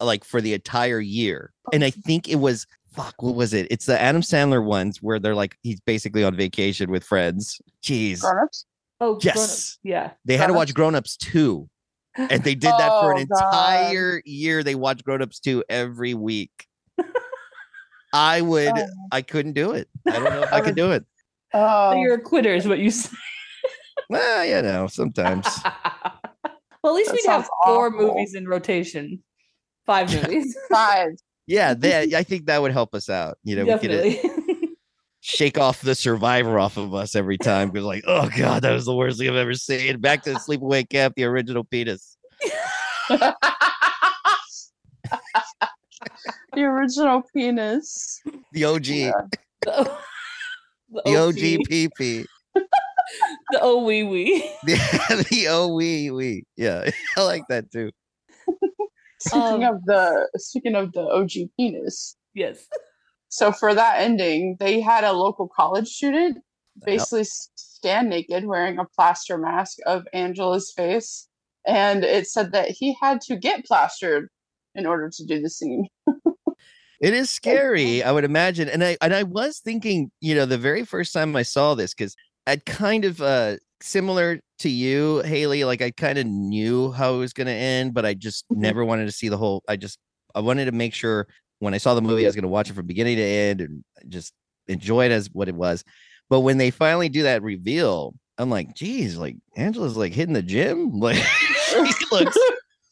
[0.00, 1.52] like for the entire year.
[1.72, 3.66] And I think it was fuck, what was it?
[3.70, 7.60] It's the Adam Sandler ones where they're like he's basically on vacation with friends.
[7.82, 8.20] Jeez.
[8.20, 8.66] Grown-ups?
[9.00, 9.34] Oh, Yes.
[9.34, 9.78] grown-ups.
[9.82, 10.10] Yeah.
[10.24, 10.70] They had to Grown-Ups?
[10.70, 11.68] watch Grown Ups 2.
[12.16, 13.80] And they did that for an Oh, God.
[13.90, 14.62] entire year.
[14.62, 16.50] They watched Grown Ups 2 every week.
[18.12, 18.86] I would Oh.
[19.10, 19.88] I couldn't do it.
[20.06, 21.04] I don't know if I could do it.
[21.54, 23.10] Oh, So you're a quitter, is what you say.
[24.10, 25.46] Well, you know, sometimes.
[26.82, 28.08] well, at least That we'd have four awful.
[28.08, 29.22] movies in rotation.
[29.86, 30.54] Five movies.
[30.70, 31.08] five.
[31.46, 33.38] Yeah, they, I think that would help us out.
[33.44, 34.18] You know, we could
[35.20, 38.84] shake off the survivor off of us every time because like oh god that was
[38.86, 42.16] the worst thing i've ever seen back to the sleepaway camp the original penis
[43.08, 43.36] the
[46.64, 48.20] original penis.
[48.52, 49.12] the og Yeah.
[49.60, 49.96] the,
[51.04, 52.26] the og pp
[53.52, 54.50] The oh wee wee.
[54.64, 57.90] the, the o wee wee yeah i like that too
[59.22, 62.16] Speaking Um, of the speaking of the OG penis.
[62.34, 62.66] Yes.
[63.28, 66.38] So for that ending, they had a local college student
[66.84, 71.28] basically s stand naked wearing a plaster mask of Angela's face.
[71.66, 74.28] And it said that he had to get plastered
[74.74, 75.86] in order to do the scene.
[77.02, 80.56] it is scary i would imagine and i and i was thinking you know the
[80.56, 82.14] very first time i saw this because
[82.46, 87.18] i'd kind of uh similar to you haley like i kind of knew how it
[87.18, 88.56] was going to end but i just Mhm.
[88.58, 89.98] never wanted to see the whole i just
[90.34, 91.26] i wanted to make sure
[91.58, 93.60] when i saw the movie i was going to watch it from beginning to end
[93.60, 94.32] and just
[94.68, 95.82] enjoy it as what it was.
[96.30, 100.42] But when they finally do that reveal i'm like geez like angela's like hitting the
[100.42, 100.90] gym?
[101.00, 101.16] Like
[101.68, 102.36] she looks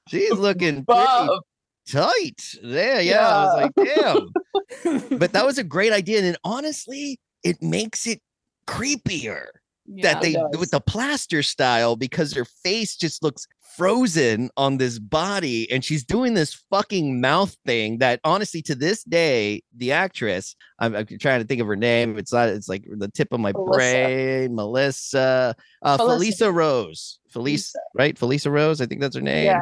[0.09, 2.41] she's looking tight.
[2.63, 5.19] Yeah yeah i was like damn.
[5.19, 8.21] But that was a great idea and then honestly it makes it
[8.67, 9.47] creepier
[9.93, 10.13] Yeah.
[10.15, 15.71] that they with the plaster style because her face just looks frozen on this body
[15.71, 20.95] and she's doing this fucking mouth thing that honestly to this day the actress I'm,
[20.95, 23.53] I'm trying to think of her name it's not it's like the tip of my
[23.53, 23.77] Melissa.
[23.79, 26.45] brain melissa uh Melissa.
[26.47, 29.61] felissa rose felissa right felissa rose i think that's her name Yeah.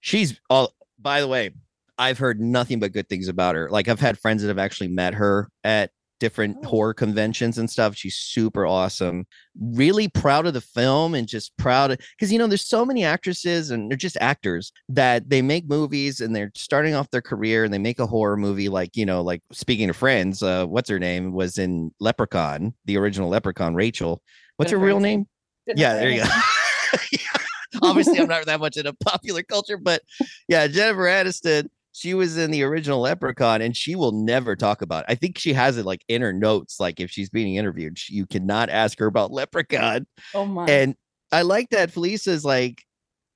[0.00, 1.50] she's all by the way
[1.98, 4.88] i've heard nothing but good things about her like i've had friends that have actually
[4.88, 5.90] met her at
[6.22, 6.68] different Oh.
[6.68, 9.26] horror conventions and stuff she's super awesome
[9.60, 13.72] really proud of the film and just proud because you know there's so many actresses
[13.72, 17.74] and they're just actors that they make movies and they're starting off their career and
[17.74, 21.00] they make a horror movie like you know like speaking of friends uh what's her
[21.00, 24.22] name was in leprechaun the original leprechaun rachel
[24.58, 25.26] what's her real name
[25.66, 26.28] yeah, there you go.
[27.82, 30.02] Obviously, I'm not that much into popular culture, but
[30.48, 31.68] yeah, Jennifer Aniston.
[31.92, 35.04] She was in the original Leprechaun, and she will never talk about.
[35.04, 35.12] It.
[35.12, 38.14] I think she has it like in her notes, like if she's being interviewed, she,
[38.14, 40.06] you cannot ask her about Leprechaun.
[40.34, 40.66] Oh my.
[40.66, 40.96] And
[41.30, 42.82] I like that Felicia's like,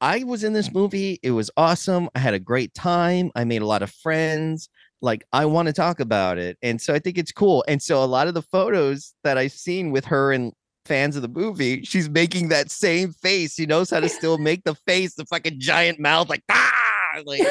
[0.01, 1.19] I was in this movie.
[1.23, 2.09] It was awesome.
[2.14, 3.31] I had a great time.
[3.35, 4.69] I made a lot of friends.
[5.01, 6.59] Like, I want to talk about it.
[6.62, 7.64] And so I think it's cool.
[7.69, 10.53] And so a lot of the photos that I've seen with her and
[10.85, 13.55] fans of the movie, she's making that same face.
[13.55, 16.76] She knows how to still make the face, the fucking giant mouth, like, ah,
[17.25, 17.43] like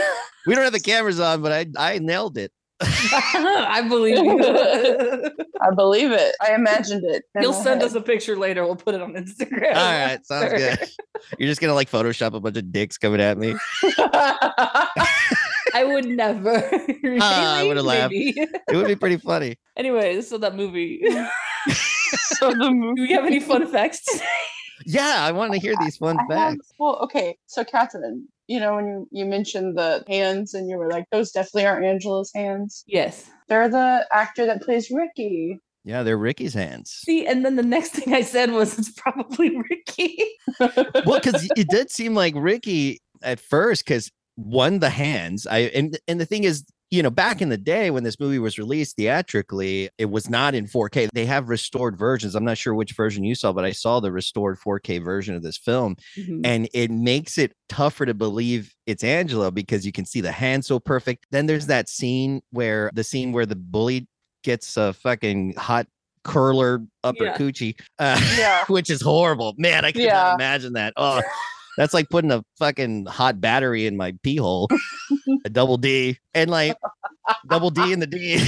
[0.45, 2.51] we don't have the cameras on, but I I nailed it.
[2.81, 4.39] I believe you.
[5.61, 6.35] I believe it.
[6.41, 7.23] I imagined it.
[7.33, 7.89] in He'll send head.
[7.89, 8.65] us a picture later.
[8.65, 9.75] We'll put it on Instagram.
[9.75, 10.79] All right, sounds good.
[11.39, 13.55] You're just gonna like Photoshop a bunch of dicks coming at me.
[15.73, 16.69] I would never.
[17.21, 18.13] Ah, I would've laughed.
[18.15, 19.55] It would be pretty funny.
[19.77, 21.01] Anyway, so that movie.
[22.13, 22.95] so the movie.
[22.95, 24.25] Do we have any fun facts today?
[24.85, 26.71] Yeah, I want to hear these fun I have- facts.
[26.79, 27.37] well, okay.
[27.47, 31.31] So, Catherine, you know, when you, you mentioned the hands and you were like, those
[31.31, 32.83] definitely aren't Angela's hands.
[32.87, 33.29] Yes.
[33.47, 35.59] They're the actor that plays Ricky.
[35.83, 36.89] Yeah, they're Ricky's hands.
[36.89, 40.17] See, and then the next thing I said was it's probably Ricky.
[41.05, 45.45] well, because it did seem like Ricky at first, because one, the hands.
[45.45, 48.39] I and and the thing is, you know, back in the day when this movie
[48.39, 51.09] was released theatrically, it was not in 4K.
[51.13, 52.35] They have restored versions.
[52.35, 55.41] I'm not sure which version you saw, but I saw the restored 4K version of
[55.43, 55.95] this film,
[56.43, 60.63] and it makes it tougher to believe it's Angela because you can see the hand
[60.63, 61.25] so perfect.
[61.31, 64.07] Then there's that scene where the scene where the bully
[64.43, 65.87] gets a fucking hot
[66.23, 67.37] curler upper Yeah.
[67.37, 67.79] coochie.
[67.99, 68.63] Uh, Yeah.
[68.67, 69.53] which is horrible.
[69.57, 70.13] Man, I could Yeah.
[70.13, 70.93] not imagine that.
[70.97, 71.21] Oh,
[71.77, 74.67] that's like putting a fucking hot battery in my pee hole.
[75.45, 76.77] a double D and like
[77.47, 78.43] double D in the D.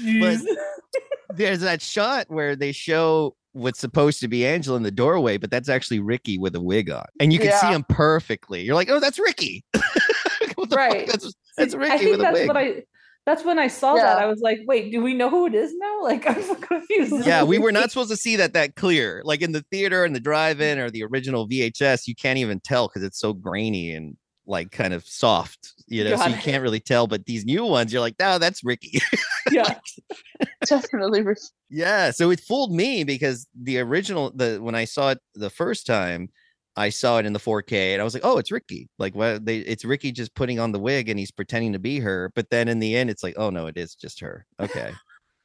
[0.00, 0.40] Jeez.
[1.34, 5.50] There's that shot where they show what's supposed to be Angela in the doorway, but
[5.50, 8.62] that's actually Ricky with a wig on, and you can see him perfectly.
[8.62, 9.64] You're like, oh, that's Ricky.
[10.56, 10.90] What the fuck?
[10.92, 11.06] Right.
[11.06, 12.48] That's that's I Ricky think with a that's wig.
[12.48, 12.82] what I.
[13.26, 14.18] That's when I saw that.
[14.18, 17.26] I was like, "Wait, do we know who it is now?" Like, I'm so confused.
[17.26, 19.22] Yeah, we were not supposed to see that that clear.
[19.24, 22.88] Like in the theater and the drive-in or the original VHS, you can't even tell
[22.88, 26.16] because it's so grainy and like kind of soft, you know.
[26.16, 26.40] so you it.
[26.40, 27.06] can't really tell.
[27.06, 29.00] But these new ones, you're like, no, that's Ricky.
[29.50, 29.78] Yeah.
[30.66, 31.42] Definitely Ricky.
[31.68, 32.10] yeah.
[32.10, 36.30] So it fooled me because the original, the when I saw it the first time,
[36.76, 38.88] I saw it in the 4K and I was like, oh, it's Ricky.
[38.98, 42.00] Like, what they it's Ricky just putting on the wig and he's pretending to be
[42.00, 42.32] her.
[42.34, 44.46] But then in the end, it's like, oh no, it is just her.
[44.60, 44.92] Okay.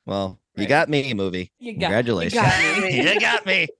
[0.06, 1.52] Well, you got me, movie.
[1.60, 2.34] You got, Congratulations.
[2.34, 3.14] You got me.
[3.14, 3.68] you got me.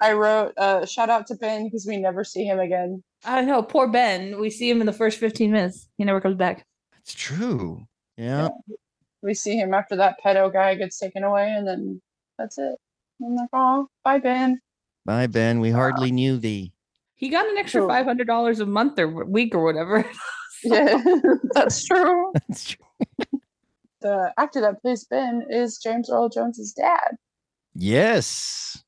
[0.00, 3.02] I wrote, uh, shout out to Ben because we never see him again.
[3.24, 3.62] I know.
[3.62, 4.38] Poor Ben.
[4.38, 5.88] We see him in the first 15 minutes.
[5.96, 6.66] He never comes back.
[7.00, 7.86] It's true.
[8.18, 8.48] Yeah.
[9.22, 12.02] We see him after that pedo guy gets taken away, and then
[12.38, 12.76] that's it.
[13.24, 14.60] I'm like, oh, bye, Ben.
[15.06, 15.60] Bye, Ben.
[15.60, 16.72] We hardly knew thee.
[17.14, 20.04] He got an extra five hundred dollars a month or week or whatever.
[20.64, 21.00] Yeah,
[21.52, 22.32] that's true.
[22.48, 22.84] That's true.
[24.00, 27.16] The actor that plays Ben is James Earl Jones's dad.
[27.74, 28.82] Yes.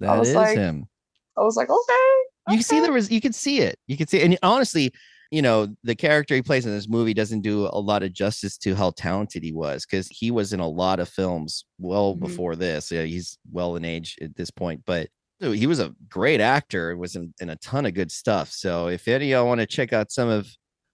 [0.00, 0.88] That was like, him.
[1.36, 2.14] I was like, okay.
[2.48, 2.86] You can see okay.
[2.86, 3.78] the res- you can see it.
[3.86, 4.24] You can see it.
[4.24, 4.92] and honestly,
[5.30, 8.58] you know, the character he plays in this movie doesn't do a lot of justice
[8.58, 12.20] to how talented he was because he was in a lot of films well Mhm.
[12.20, 12.90] before this.
[12.90, 16.96] Yeah, he's well in age at this point, but so he was a great actor,
[16.96, 18.50] was in, in a ton of good stuff.
[18.50, 20.48] So if any of y'all want to check out some of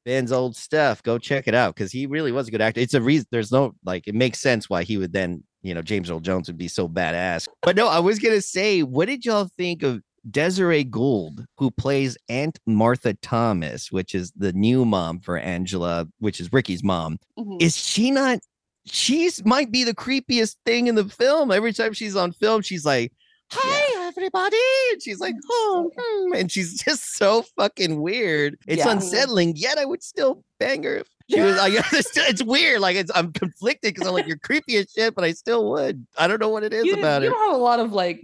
[0.04, 2.80] Ben's old stuff, go check it out because he really was a good actor.
[2.80, 5.80] It's a reason there's no like it makes sense why he would then, you know,
[5.80, 7.48] James Earl Jones would be so badass.
[7.62, 12.18] But no, I was gonna say, what did y'all think of Desiree Gould, who plays
[12.28, 17.18] Aunt Martha Thomas, which is the new mom for Angela, which is Ricky's mom?
[17.38, 17.62] Mhm.
[17.62, 18.40] Is she not?
[18.86, 21.50] She's might be the creepiest thing in the film.
[21.50, 23.12] Every time she's on film, she's like,
[23.50, 24.56] "Hi, everybody,"
[24.92, 28.56] and she's like, "Oh," hmm," and she's just so fucking weird.
[28.66, 28.92] It's Yeah.
[28.92, 29.54] unsettling.
[29.56, 31.02] Yet I would still bang her.
[31.30, 32.80] She was like, it's, it's weird.
[32.80, 36.06] Like it's I'm conflicted because I'm like, you're creepy as shit, but I still would.
[36.18, 37.30] I don't know what it is You, about you it.
[37.30, 38.20] don't have a lot of like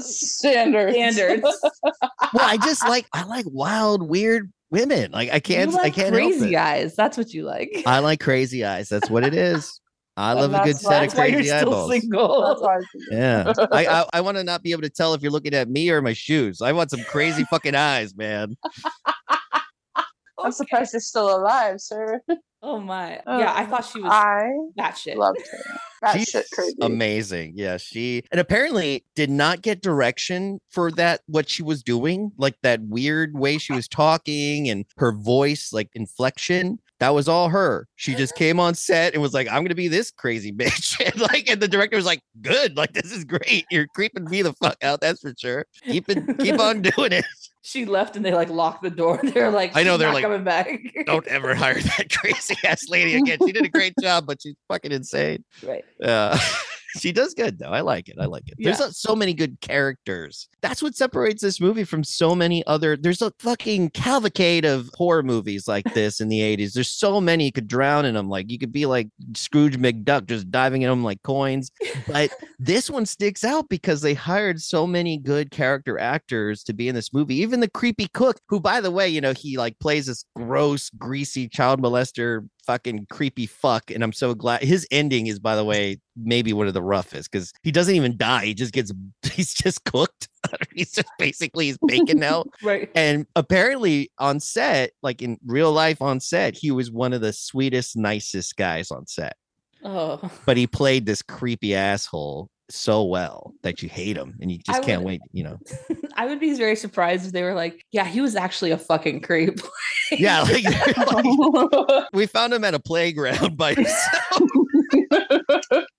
[0.00, 0.96] Standards.
[0.96, 1.42] standards.
[2.32, 5.12] Well, I just like I like wild, weird women.
[5.12, 6.58] Like I can't like I can't help crazy it.
[6.58, 6.96] eyes.
[6.96, 7.82] That's what you like.
[7.86, 8.88] I like crazy eyes.
[8.88, 9.80] That's what it is.
[10.18, 11.90] I love a good set of That's you're crazy still eyeballs.
[11.92, 12.78] Single.
[13.10, 13.52] Yeah.
[13.72, 15.90] I I, I want to not be able to tell if you're looking at me
[15.90, 16.60] or my shoes.
[16.60, 18.56] I want some crazy fucking eyes, man.
[20.40, 22.20] I'm surprised you're still alive, sir.
[22.62, 23.20] Oh my.
[23.26, 25.16] Oh, yeah, I thought she was I that shit.
[25.16, 25.78] loved her.
[26.02, 26.76] That She's shit crazy.
[26.80, 27.52] Amazing.
[27.54, 32.56] Yeah, she and apparently did not get direction for that what she was doing, like
[32.62, 36.80] that weird way she was talking and her voice, like inflection.
[37.00, 37.86] That was all her.
[37.94, 41.20] She just came on set and was like, "I'm gonna be this crazy bitch," and
[41.20, 43.66] like, and the director was like, "Good, like this is great.
[43.70, 45.00] You're creeping me the fuck out.
[45.00, 45.64] That's for sure.
[45.84, 47.24] Keep it, keep on doing it.
[47.62, 49.20] She left and they like locked the door.
[49.22, 50.70] They're like, I know, they're like, coming back.
[51.04, 53.38] Don't ever hire that crazy ass lady again.
[53.44, 55.84] She did a great job, but she's fucking insane." right.
[56.02, 56.38] Uh,
[56.96, 57.70] she does good though.
[57.70, 58.16] I like it.
[58.18, 58.54] I like it.
[58.58, 58.86] There's Yeah.
[58.86, 60.48] uh, so many good characters.
[60.62, 62.96] That's what separates this movie from so many other.
[62.96, 66.72] There's a fucking cavalcade of horror movies like this in the 80s.
[66.72, 68.28] There's so many you could drown in them.
[68.28, 71.70] Like you could be like Scrooge McDuck, just diving in them like coins.
[72.06, 76.88] But this one sticks out because they hired so many good character actors to be
[76.88, 77.36] in this movie.
[77.36, 80.90] Even the creepy cook, who by the way, you know, he like plays this gross,
[80.90, 85.64] greasy child molester fucking creepy fuck and i'm so glad his ending is by the
[85.64, 88.92] way maybe one of the roughest because he doesn't even die he just gets
[89.32, 90.28] he's just cooked
[90.74, 92.90] he's just basically he's bacon now Right.
[92.94, 97.32] and apparently on set like in real life on set he was one of the
[97.32, 99.36] sweetest nicest guys on set
[99.82, 100.30] Oh.
[100.44, 104.78] but he played this creepy asshole so well that you hate him and you just
[104.78, 105.58] I can't would- wait you know
[106.16, 109.20] I would be very surprised if they were like, yeah, he was actually a fucking
[109.22, 109.58] creep.
[110.12, 110.64] yeah like,
[111.12, 114.42] like, we found him at a playground by himself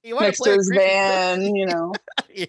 [0.04, 0.92] You wanna Next play to his creepy cook?
[0.92, 1.94] van, you know.
[2.34, 2.46] yeah.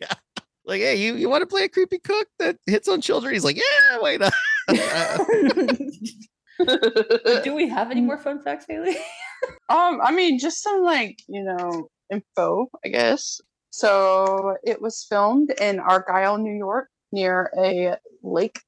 [0.64, 3.32] Like, hey, you, you want to play a creepy cook that hits on children?
[3.32, 4.32] He's like, yeah, why not?
[7.44, 8.96] Do we have any more fun facts, Haley?
[9.68, 13.40] Um, I mean, just some like you know info, I guess.
[13.70, 18.60] So it was filmed in Argyle, New York, near a lake.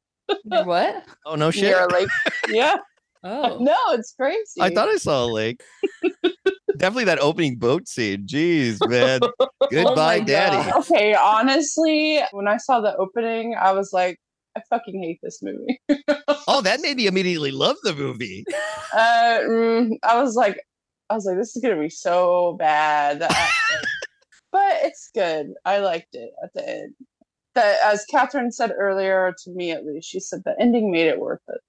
[0.44, 1.04] what?
[1.26, 1.64] oh no shit!
[1.64, 2.08] Near a lake.
[2.48, 2.76] yeah.
[3.24, 3.58] Oh.
[3.60, 4.60] No, it's crazy.
[4.60, 5.62] I thought I saw a lake.
[6.76, 8.26] Definitely that opening boat scene.
[8.26, 9.20] Jeez, man.
[9.70, 10.70] Goodbye, my daddy.
[10.70, 10.80] God.
[10.80, 14.18] Okay, honestly, when I saw the opening, I was like,
[14.56, 15.80] I fucking hate this movie.
[16.48, 18.44] Oh, that made me immediately love the movie.
[18.92, 20.60] Uh, mm, I was like,
[21.08, 23.28] I was like, this is gonna be so bad.
[24.52, 25.54] But it's good.
[25.64, 26.94] I liked it at the end.
[27.54, 31.18] That, as Catherine said earlier, to me at least, she said the ending made it
[31.20, 31.60] worth it.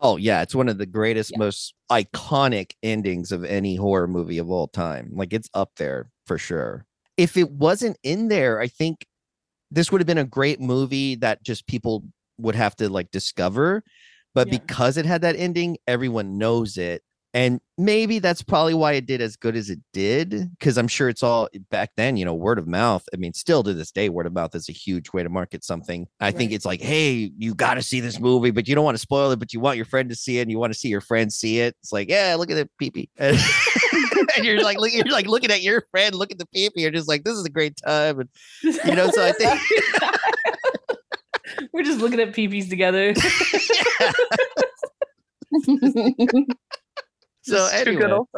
[0.00, 1.38] Oh yeah, it's one of the greatest, Yeah.
[1.38, 5.10] most iconic endings of any horror movie of all time.
[5.14, 6.86] Like it's up there for sure.
[7.16, 9.06] If it wasn't in there, I think
[9.70, 12.04] this would have been a great movie that just people
[12.38, 13.82] would have to like discover.
[14.34, 14.58] But Yeah.
[14.58, 17.02] because it had that ending, everyone knows it.
[17.36, 20.50] And maybe that's probably why it did as good as it did.
[20.58, 23.06] Because I'm sure it's all eh, back then, you know, word of mouth.
[23.12, 25.62] I mean, still to this day, word of mouth is a huge way to market
[25.62, 26.06] something.
[26.18, 28.94] I think it's like, hey, you got to see this movie, but you don't want
[28.94, 30.78] to spoil it, but you want your friend to see it, and you want to
[30.78, 31.76] see your friend see it.
[31.82, 33.10] It's like, yeah, look at the peepee.
[33.18, 33.38] And,
[34.34, 36.70] and you're like, look, you're like looking at your friend, look at the peepee.
[36.76, 38.20] You're just like, this is a great time.
[38.20, 38.30] And
[38.62, 39.60] you know, so I think
[41.72, 43.12] We're just looking at peepees together.
[47.46, 48.02] So anyway.
[48.02, 48.28] good old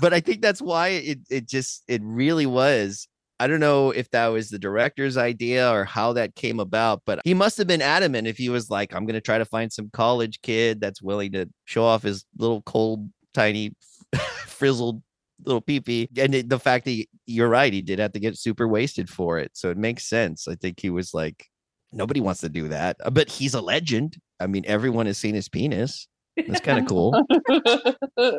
[0.00, 3.08] but I think that's why it it just it really was.
[3.40, 7.20] I don't know if that was the director's idea or how that came about, but
[7.24, 9.90] he must have been adamant if he was like, I'm gonna try to find some
[9.92, 13.74] college kid that's willing to show off his little cold, tiny,
[14.46, 15.02] frizzled
[15.44, 16.08] little peepee.
[16.18, 19.08] And it- the fact that he- you're right, he did have to get super wasted
[19.08, 19.52] for it.
[19.54, 20.48] So it makes sense.
[20.48, 21.46] I think he was like,
[21.92, 22.96] nobody wants to do that.
[23.12, 24.16] But he's a legend.
[24.40, 26.08] I mean, everyone has seen his penis.
[26.46, 27.12] That's kind of cool.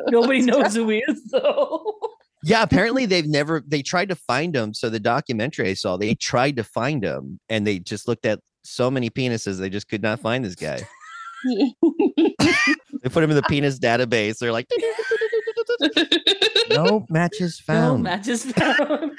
[0.08, 1.84] Nobody knows who he is, though.
[2.42, 4.72] Yeah, apparently they've never they tried to find him.
[4.72, 8.40] So the documentary I saw, they tried to find him and they just looked at
[8.64, 10.80] so many penises, they just could not find this guy.
[13.02, 14.36] They put him in the penis database.
[14.38, 14.66] They're like,
[16.70, 18.02] no matches No found.
[18.02, 19.18] matches found.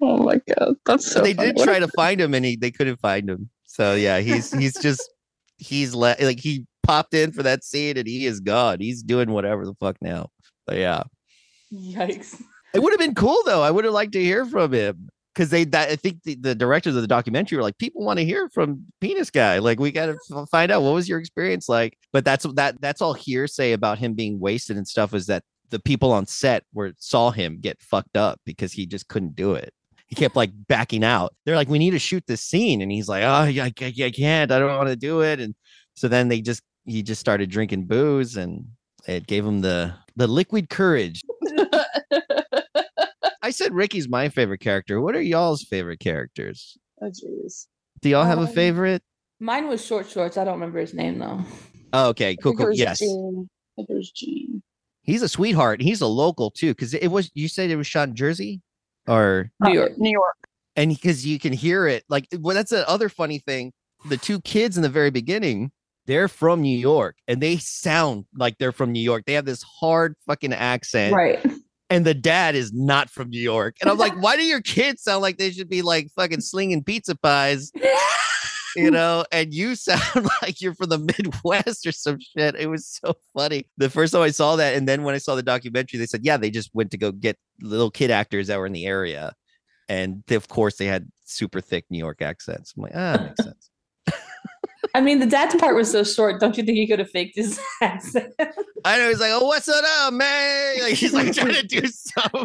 [0.00, 1.18] oh my god, that's so.
[1.18, 1.48] so they funny.
[1.48, 3.50] did What try to find him and he they couldn't find him.
[3.66, 5.10] So yeah, he's he's just
[5.58, 8.80] he's le- like he popped in for that scene and he is gone.
[8.80, 10.30] He's doing whatever the fuck now.
[10.66, 11.04] But yeah.
[11.72, 12.40] Yikes.
[12.74, 13.62] It would have been cool though.
[13.62, 15.64] I would have liked to hear from him because they.
[15.64, 18.48] That, I think the, the directors of the documentary were like, people want to hear
[18.48, 19.58] from Penis Guy.
[19.58, 21.96] Like, we got to find out what was your experience like.
[22.12, 22.80] But that's that.
[22.80, 25.14] That's all hearsay about him being wasted and stuff.
[25.14, 29.08] Is that the people on set were saw him get fucked up because he just
[29.08, 29.72] couldn't do it.
[30.06, 31.34] He kept like backing out.
[31.44, 33.72] They're like, "We need to shoot this scene," and he's like, "Oh, I, I,
[34.04, 34.50] I can't.
[34.50, 35.54] I don't want to do it." And
[35.94, 38.66] so then they just he just started drinking booze, and
[39.06, 41.22] it gave him the the liquid courage.
[43.42, 45.00] I said Ricky's my favorite character.
[45.00, 46.76] What are y'all's favorite characters?
[47.00, 47.66] oh jeez.
[48.00, 49.02] Do y'all have a Um, favorite?
[49.40, 50.36] Mine was short shorts.
[50.36, 51.40] I don't remember his name though.
[51.92, 52.72] Oh, okay, I cool, think cool.
[52.74, 53.48] Yes, Gene.
[53.74, 54.62] I think it was Gene.
[55.02, 55.80] he's a sweetheart.
[55.80, 57.30] He's a local too, because it was.
[57.34, 58.60] You said it was shot in Jersey,
[59.06, 59.92] or New York.
[59.96, 60.36] New York.
[60.76, 63.72] and because you can hear it like well that's the other funny thing
[64.08, 65.70] the two kids in the very beginning
[66.08, 69.24] they're from new york and they sound like they're from new york.
[69.26, 71.38] They have this hard fucking accent Right.
[71.90, 73.76] and the dad is not from new york.
[73.80, 76.82] And i'm like why do your kids sound like they should be like fucking slinging
[76.82, 77.70] pizza pies?
[78.74, 82.54] You know and you sound like you're from the midwest or some shit.
[82.56, 83.66] It was so funny.
[83.76, 86.24] The first time i saw that and then when i saw the documentary they said
[86.24, 89.34] yeah they just went to go get little kid actors that were in the area.
[89.90, 92.72] And they- of course they had super thick new york accents.
[92.76, 93.70] I'm like ah that makes sense
[94.94, 96.40] I mean, the dad's part was so short.
[96.40, 98.32] Don't you think he could have faked his accent?
[98.84, 102.44] i know he's like oh what's up man like he's like trying to do something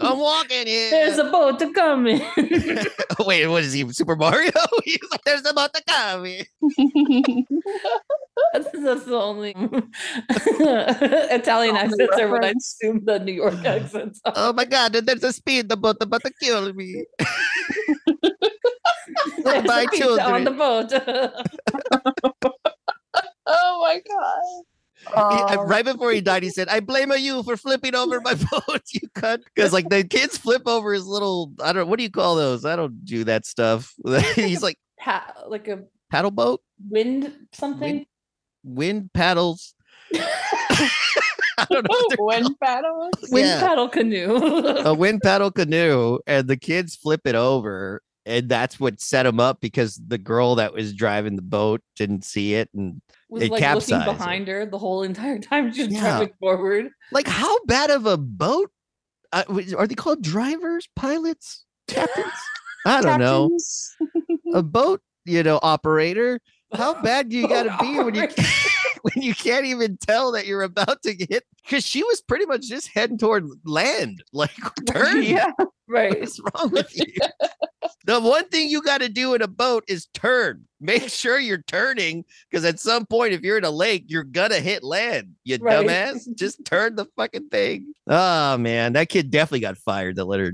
[0.00, 2.22] i'm walking here There's a boat to come in.
[3.26, 4.52] wait what is he super mario
[4.84, 6.44] he's like there's about to come here.
[8.52, 9.54] that's, that's the only
[11.34, 12.76] Italian Only accents are what I reference.
[12.80, 14.32] assume the New York accents are.
[14.36, 17.04] oh my god there's a speed the boat about to kill me
[19.44, 20.92] There's a my pizza on the boat.
[23.46, 24.64] Oh my god.
[25.04, 28.34] He- Um, right before he died, he said, "I blame you for flipping over my
[28.52, 31.96] boat, you cunt." Because like the kids flip over his little, I don't, know, what
[31.98, 32.64] do you call those?
[32.64, 33.92] I don't do that stuff.
[34.36, 38.06] He's like Ha- like a paddle boat, wind something.
[38.62, 39.74] wind paddles.
[41.58, 41.88] I don't know.
[41.88, 43.12] what they're wind paddles.
[43.30, 43.60] Wind Yeah.
[43.60, 44.36] paddle canoe.
[44.84, 49.40] a wind paddle canoe, and the kids flip it over, and that's what set him
[49.40, 53.50] up because the girl that was driving the boat didn't see it, and was It
[53.50, 53.64] like looking
[53.98, 54.12] capsized it.
[54.18, 56.00] behind her the whole entire time she's Yeah.
[56.18, 56.88] driving forward.
[57.10, 58.70] like how bad of a boat
[59.32, 59.44] uh,
[59.78, 62.26] are they called drivers pilots captains
[62.86, 63.50] i don't know
[64.54, 66.38] a boat you know operator
[66.74, 68.28] how bad do you got to be when you
[69.02, 72.62] when you can't even tell that you're about to get because she was pretty much
[72.68, 74.50] just heading toward land like
[74.86, 75.50] turn Yeah.
[75.88, 76.20] Right.
[76.20, 77.12] what's wrong with you
[78.04, 80.64] the one thing you got to do in a boat is turn.
[80.80, 84.58] Make sure you're turning because at some point if you're in a lake you're gonna
[84.58, 85.86] hit land you Right.
[85.86, 86.26] dumbass.
[86.36, 87.92] Just turn the fucking thing.
[88.08, 90.52] Oh man that kid definitely got fired to let her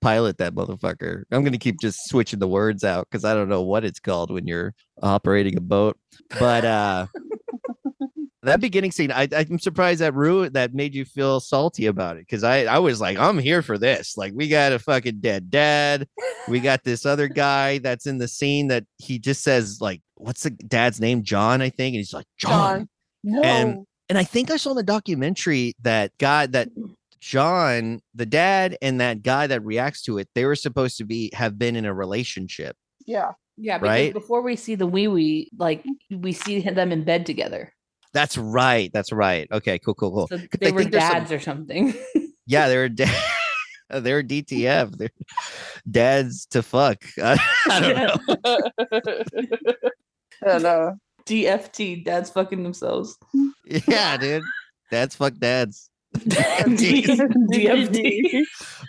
[0.00, 1.22] pilot that motherfucker.
[1.30, 4.30] I'm gonna keep just switching the words out because i don't know what it's called
[4.32, 5.96] when you're operating a boat.
[6.38, 7.06] But uh
[8.42, 12.20] that beginning scene I, i'm surprised that ruined that made you feel salty about it
[12.20, 15.50] because i i was like i'm here for this like we got a fucking dead
[15.50, 16.06] dad
[16.48, 20.44] we got this other guy that's in the scene that he just says like what's
[20.44, 22.88] the dad's name john i think and he's like john, John.
[23.24, 23.42] No.
[23.42, 26.68] And- and i think i saw in the documentary that guy that
[27.20, 31.30] john the dad and that guy that reacts to it they were supposed to be
[31.34, 32.76] have been in a relationship
[33.06, 33.32] yeah.
[33.60, 34.12] Yeah, because Right?
[34.12, 37.72] before we see the wee wee, like we see them in bed together.
[38.12, 41.04] That's right that's right okay cool cool cool So 'Cause they I were think there's
[41.04, 41.94] some- dads or something.
[42.46, 43.06] yeah they're da-
[43.90, 45.10] they're dtf they're
[45.90, 47.38] dads to fuck i,
[47.70, 48.16] I don't know
[50.42, 50.96] I don't know.
[51.26, 53.18] DFT, dads fucking themselves.
[53.66, 54.42] yeah dude
[54.90, 58.42] dads fuck dads D- DFT.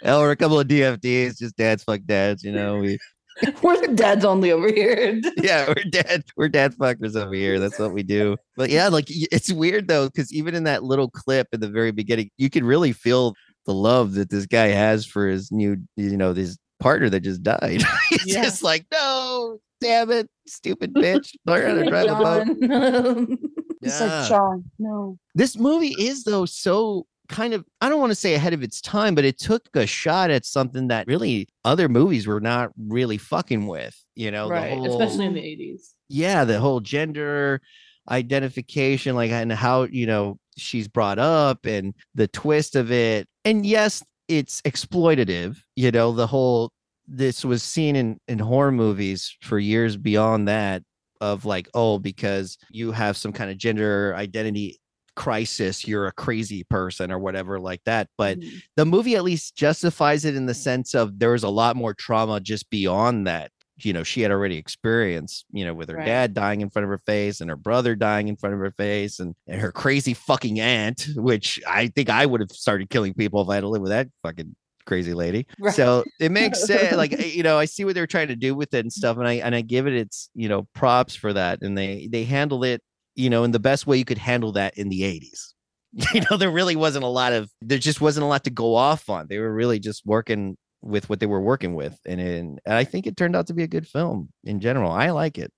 [0.06, 2.78] Oh, we're a couple of DFDs, just dads fuck dads, you know.
[2.80, 2.98] We
[3.64, 5.20] We're the dads only over here.
[5.38, 7.60] yeah, we're dad, we're dad fuckers over here.
[7.60, 8.36] That's what we do.
[8.58, 11.92] But yeah, like it's weird though, because even in that little clip in the very
[11.92, 13.34] beginning, you can really feel
[13.66, 17.44] the love that this guy has for his new, you know, this partner that just
[17.44, 17.82] died.
[18.10, 18.44] He's Yeah.
[18.44, 21.34] just like, no, damn it, stupid bitch.
[21.46, 23.38] Learn how to drive a boat.
[23.82, 24.28] It's Yeah.
[24.30, 24.62] like.
[24.80, 25.18] No.
[25.36, 28.82] This movie is though so kind of I don't want to say ahead of its
[28.82, 33.18] time, but it took a shot at something that really other movies were not really
[33.18, 33.96] fucking with.
[34.16, 35.94] You know, the right, whole- especially in the 80s.
[36.10, 37.62] yeah, the whole gender
[38.10, 43.28] identification, like and how you know she's brought up and the twist of it.
[43.46, 45.58] And yes, it's exploitative.
[45.76, 46.72] You know, the whole
[47.08, 50.84] this was seen in in horror movies for years beyond that
[51.22, 54.80] of like, oh, because you have some kind of gender identity
[55.20, 58.08] crisis, you're a crazy person or whatever like that.
[58.18, 58.62] But Mhm.
[58.78, 61.94] the movie at least justifies it in the sense of there was a lot more
[61.94, 63.52] trauma just beyond that
[63.82, 66.06] you know she had already experienced you know with her Right.
[66.06, 68.72] dad dying in front of her face and her brother dying in front of her
[68.72, 73.14] face and, and her crazy fucking aunt which i think i would have started killing
[73.14, 74.54] people if i had to live with that fucking
[74.86, 75.74] crazy lady Right.
[75.74, 78.54] so it makes sense like eh, you know i see what they're trying to do
[78.54, 81.32] with it and stuff and i and i give it its you know props for
[81.32, 82.82] that and they they handle it
[83.20, 85.54] you know in the best way you could handle that in the 80s
[86.14, 88.76] you know there really wasn't a lot of there just wasn't a lot to go
[88.76, 92.60] off on they were really just working with what they were working with and, and
[92.66, 95.52] i think it turned out to be a good film in general i like it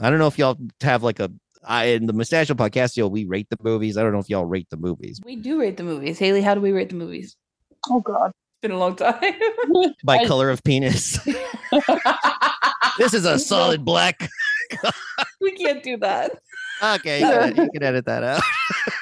[0.00, 1.30] i don't know if y'all have like a
[1.66, 3.96] I in the Mustachio podcast, yo, we rate the movies.
[3.96, 6.18] I don't know if y'all rate the movies We do rate the movies.
[6.18, 7.36] Haley, how do we rate the movies?
[7.88, 8.26] Oh God.
[8.28, 9.14] It's been a long time.
[10.04, 11.18] by I- color of penis.
[12.98, 14.28] this is a solid black.
[15.40, 16.32] we can't do that.
[16.96, 18.42] Okay, you can, you can edit that out.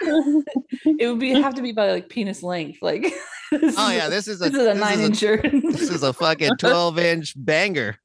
[0.85, 2.79] It would be have to be by like penis length.
[2.83, 3.07] Like
[3.53, 5.73] Oh yeah, this is a this is a nine this is a, incher.
[5.73, 7.97] this is a fucking twelve inch banger.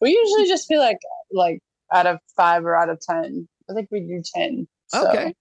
[0.00, 0.98] we usually just be like
[1.32, 1.60] like
[1.92, 3.48] out of five or out of ten.
[3.70, 4.66] I think we do ten.
[4.88, 5.08] So.
[5.08, 5.34] Okay,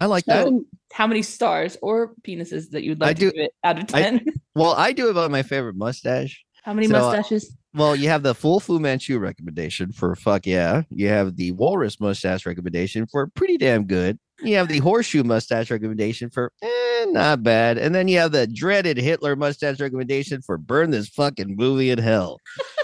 [0.00, 0.48] I like that.
[0.92, 3.78] How many stars or penises that you'd like I like do- to give it out
[3.78, 4.26] of I- ten?
[4.54, 6.44] Well, I do about my favorite mustache.
[6.66, 7.56] How many so, uh, mustaches?
[7.74, 10.82] Well, you have the full Fu Manchu recommendation for fuck yeah.
[10.90, 14.18] You have the walrus mustache recommendation for pretty damn good.
[14.42, 17.78] You have the horseshoe mustache recommendation for eh, not bad.
[17.78, 21.98] And then you have the dreaded Hitler mustache recommendation for burn this fucking movie in
[21.98, 22.40] hell.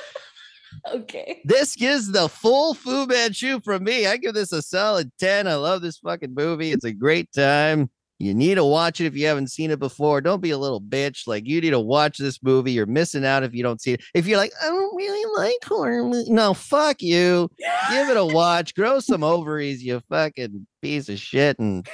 [0.90, 1.40] Okay.
[1.44, 4.06] This gives the full Fu Manchu from me.
[4.06, 5.46] I give this a solid 10.
[5.46, 6.72] I love this fucking movie.
[6.72, 7.90] It's a great time.
[8.22, 10.20] You need to watch it if you haven't seen it before.
[10.20, 11.26] Don't be a little bitch.
[11.26, 12.70] Like you need to watch this movie.
[12.70, 14.02] You're missing out if you don't see it.
[14.14, 16.28] If you're like, I don't really like horror movies.
[16.28, 17.50] No, fuck you.
[17.90, 18.74] Give it a watch.
[18.76, 21.84] Grow some ovaries, you fucking piece of shit, and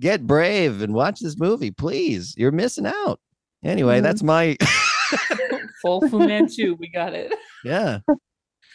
[0.00, 2.32] get brave and watch this movie, please.
[2.36, 3.18] You're missing out.
[3.64, 4.02] Anyway, Mhm.
[4.04, 4.56] that's my
[5.82, 6.76] Full Fu Manchu.
[6.78, 7.32] We got it.
[7.64, 7.98] yeah.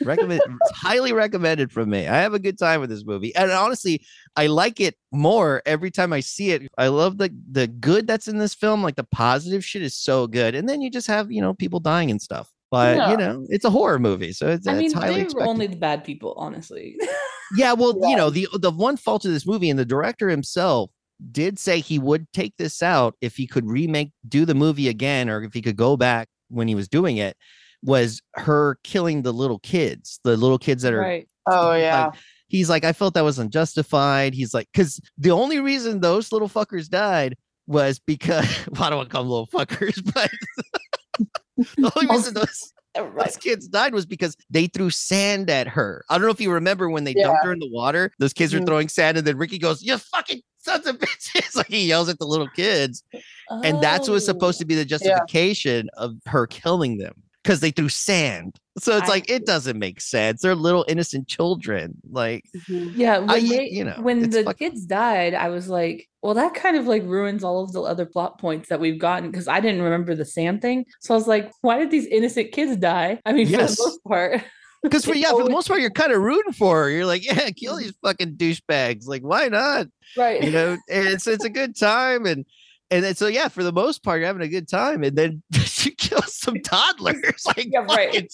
[0.04, 2.08] Recommend it's highly recommended from me.
[2.08, 3.36] I have a good time with this movie.
[3.36, 6.68] And honestly, I like it more every time I see it.
[6.78, 8.84] I love the the good that's in this film.
[8.84, 10.56] Like the positive shit is so good.
[10.56, 12.50] And then you just have, you know, people dying and stuff.
[12.70, 14.34] But you know, it's a horror movie.
[14.34, 15.50] So it's, I it's mean, highly they're expected.
[15.50, 16.98] only the bad people, honestly.
[17.56, 18.10] Yeah, well, Yeah.
[18.10, 20.91] you know, the the one fault of this movie, and the director himself
[21.32, 25.30] did say he would take this out if he could remake, do the movie again,
[25.30, 27.36] or if he could go back when he was doing it,
[27.84, 30.99] was her killing the little kids, the little kids that are.
[30.99, 31.28] right.
[31.49, 32.11] Oh like, yeah.
[32.47, 34.34] he's like, I felt that was unjustified.
[34.34, 37.36] He's like, because the only reason those little fuckers died
[37.67, 40.32] was because well, I don't want to call them little fuckers, but
[41.78, 46.03] the only reason those those kids died was because they threw sand at her.
[46.09, 48.11] I don't know if you remember when they dumped her in the water.
[48.17, 48.65] Those kids were Mhm.
[48.65, 52.17] throwing sand, and then Ricky goes, "You fucking sons of bitches!" like he yells at
[52.17, 53.03] the little kids,
[53.63, 57.13] and that's what's supposed to be the justification of her killing them
[57.48, 58.60] because they threw sand.
[58.78, 60.41] So it's I- like it doesn't make sense.
[60.41, 61.95] They're little innocent children.
[62.12, 63.00] Like mm-hmm.
[63.00, 66.34] Yeah, when I- they, you know, when the fuck- kids died, I was like, well,
[66.34, 69.48] that kind of like ruins all of the other plot points that we've gotten because
[69.48, 70.86] I didn't remember the sand thing.
[71.00, 73.22] So I was like, why did these innocent kids die?
[73.26, 73.78] I mean, Yes.
[73.78, 74.43] for the most part,
[74.84, 76.89] Because for yeah, for the most part, you're kind of rooting for her.
[76.89, 77.84] You're like, yeah, kill mm-hmm.
[77.84, 79.08] these fucking douchebags.
[79.08, 79.88] Like, why not?
[80.16, 80.43] right?
[80.43, 82.45] You know, and it's it's a good time, and
[82.91, 85.43] and then, so yeah, for the most part, you're having a good time, and then
[85.53, 87.17] she kills some toddlers.
[87.45, 88.31] Like, Yeah, right.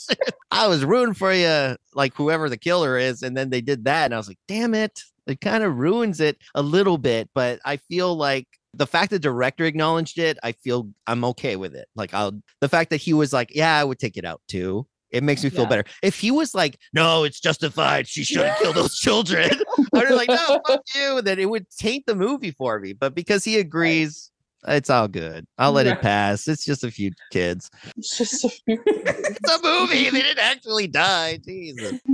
[0.51, 4.05] I was rooting for you, like whoever the killer is, and then they did that,
[4.05, 7.29] and I was like, damn it, it kind of ruins it a little bit.
[7.33, 11.75] But I feel like the fact the director acknowledged it, I feel I'm okay with
[11.75, 11.87] it.
[11.95, 14.87] Like, I'll the fact that he was like, yeah, I would take it out too.
[15.11, 15.69] It makes me feel Yeah.
[15.69, 15.83] better.
[16.01, 18.07] If he was like, no, it's justified.
[18.07, 19.51] She shouldn't kill those children.
[19.93, 21.21] I'd be like, no, fuck you.
[21.21, 22.93] Then it would taint the movie for me.
[22.93, 24.31] But because he agrees,
[24.67, 25.45] it's all good.
[25.57, 26.47] I'll let it pass.
[26.47, 27.69] It's just a few kids.
[27.97, 28.81] It's just a few.
[28.87, 30.09] It's a movie.
[30.09, 31.37] They didn't actually die.
[31.37, 31.99] Jesus.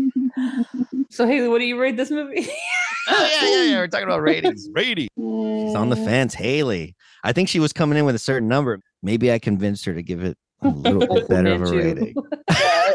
[1.11, 2.47] So Haley, what do you rate this movie?
[3.07, 3.77] Oh, yeah, yeah, yeah.
[3.77, 4.69] We're talking about ratings.
[4.73, 5.07] Rating.
[5.17, 6.35] She's on the fence.
[6.35, 6.95] Haley.
[7.23, 8.79] I think she was coming in with a certain number.
[9.01, 12.13] Maybe I convinced her to give it a little bit better of a rating.
[12.49, 12.91] Yeah,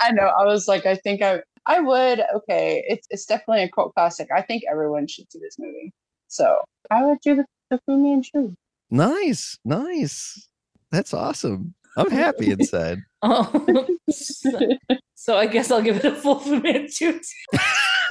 [0.00, 0.24] I know.
[0.24, 2.24] I was like, I think I I would.
[2.34, 4.28] Okay, it's it's definitely a cult classic.
[4.34, 5.92] I think everyone should see this movie.
[6.28, 8.54] So I would do the, the Fu Manchu.
[8.90, 9.58] Nice.
[9.64, 10.48] Nice.
[10.90, 11.74] That's awesome.
[11.96, 12.98] I'm happy inside.
[13.22, 14.60] Oh, so,
[15.14, 17.18] so I guess I'll give it a full Fu Manchu.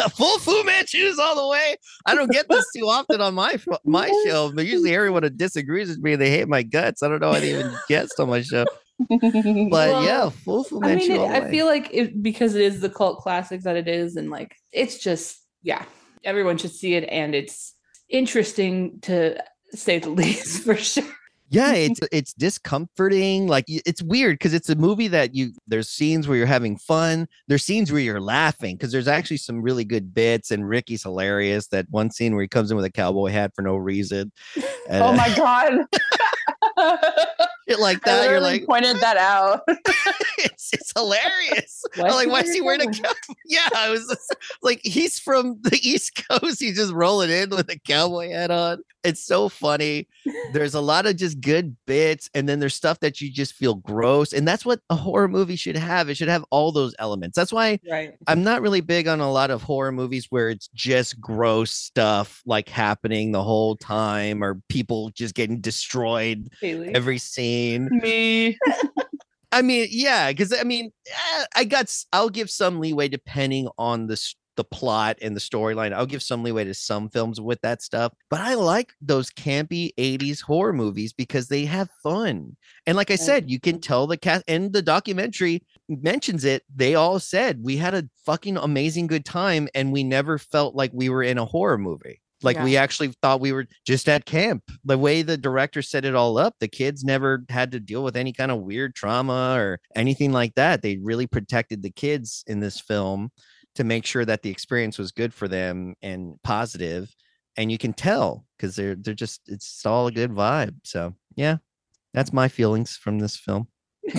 [0.03, 1.75] A full Fu Manchus all the way.
[2.05, 4.51] I don't get this too often on my my show.
[4.53, 7.03] But usually everyone who disagrees with me, they hate my guts.
[7.03, 8.65] I don't know why they even guessed on my show.
[9.09, 11.05] But Well, yeah, full Fu Manchu.
[11.05, 11.51] I mean, it, all the I way.
[11.51, 14.97] feel like it because it is the cult classic that it is, and like it's
[14.97, 15.85] just yeah,
[16.23, 17.73] everyone should see it, and it's
[18.09, 19.41] interesting to
[19.75, 21.03] say the least for sure.
[21.49, 26.27] yeah it's it's discomforting like it's weird because it's a movie that you there's scenes
[26.27, 30.11] where you're having fun there's scenes where you're laughing because there's actually some really good
[30.13, 33.51] bits and ricky's hilarious that one scene where he comes in with a cowboy hat
[33.55, 34.31] for no reason
[34.89, 35.85] and, oh my god.
[37.69, 39.61] shit like I that you're literally like pointed that out.
[40.39, 43.69] it's, it's hilarious Why I'm like why is he wearing a wearing a cowboy yeah
[43.75, 47.79] i was just- like he's from the east coast he's just rolling in with a
[47.87, 50.07] cowboy hat on it's so funny
[50.53, 53.75] there's a lot of just good bits and then there's stuff that you just feel
[53.75, 57.35] gross and that's what a horror movie should have it should have all those elements
[57.35, 58.15] that's why Right.
[58.27, 62.41] i'm not really big on a lot of horror movies where it's just gross stuff
[62.45, 66.93] like happening the whole time or people just getting destroyed Haley.
[66.95, 68.57] every scene Me.
[69.51, 71.89] I mean, yeah, because I mean, eh, I got.
[72.11, 75.93] I'll give some leeway depending on the s- the plot and the storyline.
[75.93, 78.13] I'll give some leeway to some films with that stuff.
[78.29, 82.55] But I like those campy '80s horror movies because they have fun.
[82.85, 86.63] And like I said, you can tell the cast and the documentary mentions it.
[86.73, 90.91] They all said we had a fucking amazing good time, and we never felt like
[90.93, 92.21] we were in a horror movie.
[92.43, 94.63] Like we actually thought we were just at camp.
[94.83, 98.15] The way the director set it all up, the kids never had to deal with
[98.15, 100.81] any kind of weird trauma or anything like that.
[100.81, 103.31] They really protected the kids in this film
[103.75, 106.39] to make sure that the experience was good for them and.
[107.57, 110.75] And you can tell because they're they're just it's all a good vibe.
[110.83, 111.57] So yeah,
[112.13, 113.69] that's my feelings from this film.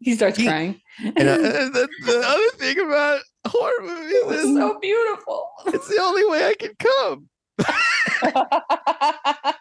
[0.00, 0.80] He starts crying.
[0.98, 5.50] And uh, the, the other thing about horror it movies was is so beautiful.
[5.66, 7.28] it's the only way I can come.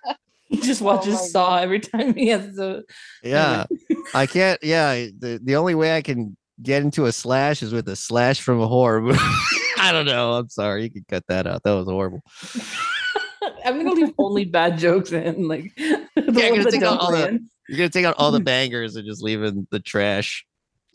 [0.49, 2.85] He just Oh watches my Saw every time he has the.
[3.21, 3.65] Yeah.
[4.13, 4.57] I can't.
[4.63, 8.41] Yeah, the the only way I can get into a slash is with a slash
[8.41, 9.17] from a horror movie.
[9.79, 10.33] I don't know.
[10.33, 10.83] I'm sorry.
[10.83, 11.63] You can cut that out.
[11.63, 12.21] That was horrible.
[13.65, 17.11] I'm gonna leave only bad jokes in, like the Yeah, ones gonna take out all
[17.11, 17.41] the- land.
[17.69, 20.45] You're gonna take out all the bangers and just leave in the trash.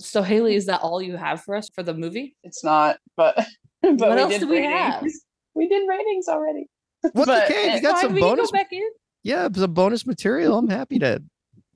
[0.00, 2.34] So Haley, is that all you have for us for the movie?
[2.42, 3.34] it's not, but
[3.82, 4.72] but what we else did do we ratings.
[4.72, 5.04] have?
[5.54, 6.66] We did ratings already.
[7.12, 7.74] What's But okay?
[7.74, 8.50] You got Fine, some we bonus.
[8.50, 8.88] Go back in.
[9.22, 10.56] Yeah, some bonus material.
[10.56, 11.22] I'm happy to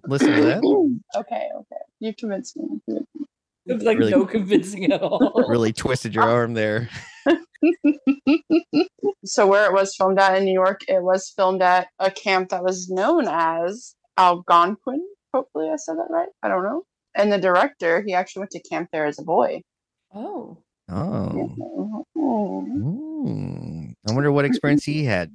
[0.07, 0.63] listen to that.
[1.17, 1.83] okay, okay.
[2.01, 2.81] You've convinced me.
[3.67, 3.83] You convinced.
[3.83, 5.45] It's like Really- no convincing at all.
[5.49, 6.89] Really twisted your arm there.
[9.25, 12.51] so where it was filmed at in New York, it was filmed at a camp
[12.51, 15.01] that was known as Algonquin.
[15.35, 16.29] Hopefully I said that right.
[16.43, 16.83] I don't know.
[17.15, 19.63] And the director, he actually went to camp there as a boy.
[20.15, 20.59] Oh,
[20.89, 21.51] Oh,
[22.17, 23.27] Mhm.
[23.27, 23.93] Mm.
[24.09, 25.33] I wonder what experience he had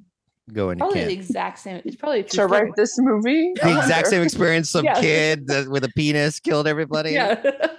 [0.50, 1.82] going to probably the exact same.
[1.84, 2.48] It's probably To story.
[2.62, 3.52] write this movie.
[3.62, 4.70] The exact same experience.
[4.70, 4.98] Some Yeah.
[5.00, 7.12] kid that, with a penis killed everybody.
[7.12, 7.34] Yeah.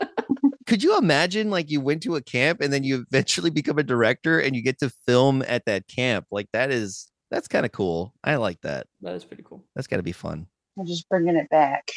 [0.65, 3.83] could you imagine like you went to a camp and then you eventually become a
[3.83, 7.71] director and you get to film at that camp like that is that's kind of
[7.71, 9.63] cool i like that that is pretty cool.
[9.75, 10.47] that's got to be fun
[10.79, 11.91] I'm just bringing it back.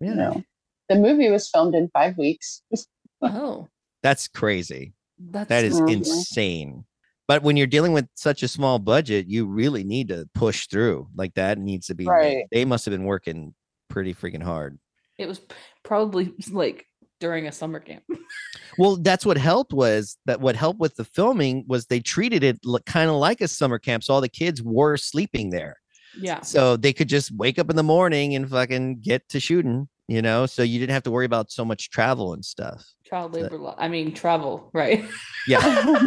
[0.00, 0.44] yeah You know,
[0.88, 2.62] the movie was filmed in five weeks.
[3.22, 3.68] Oh,
[4.02, 6.84] that's crazy that's that is insane
[7.28, 11.06] but when you're dealing with such a small budget you really need to push through
[11.14, 12.06] like that needs to be.
[12.06, 12.44] Right.
[12.50, 13.54] they must have been working
[13.90, 14.78] pretty freaking hard
[15.18, 15.42] It was
[15.84, 16.86] probably like
[17.20, 18.02] during a summer camp.
[18.78, 22.58] well that's what helped was that what helped with the filming was they treated it
[22.86, 25.76] kind of like a summer camp so all the kids were sleeping there
[26.18, 26.40] Yeah.
[26.40, 30.22] so they could just wake up in the morning and fucking get to shooting you
[30.22, 33.58] know so you didn't have to worry about so much travel and stuff Child labor
[33.58, 33.74] law.
[33.76, 35.04] I mean, travel, right?
[35.48, 35.60] yeah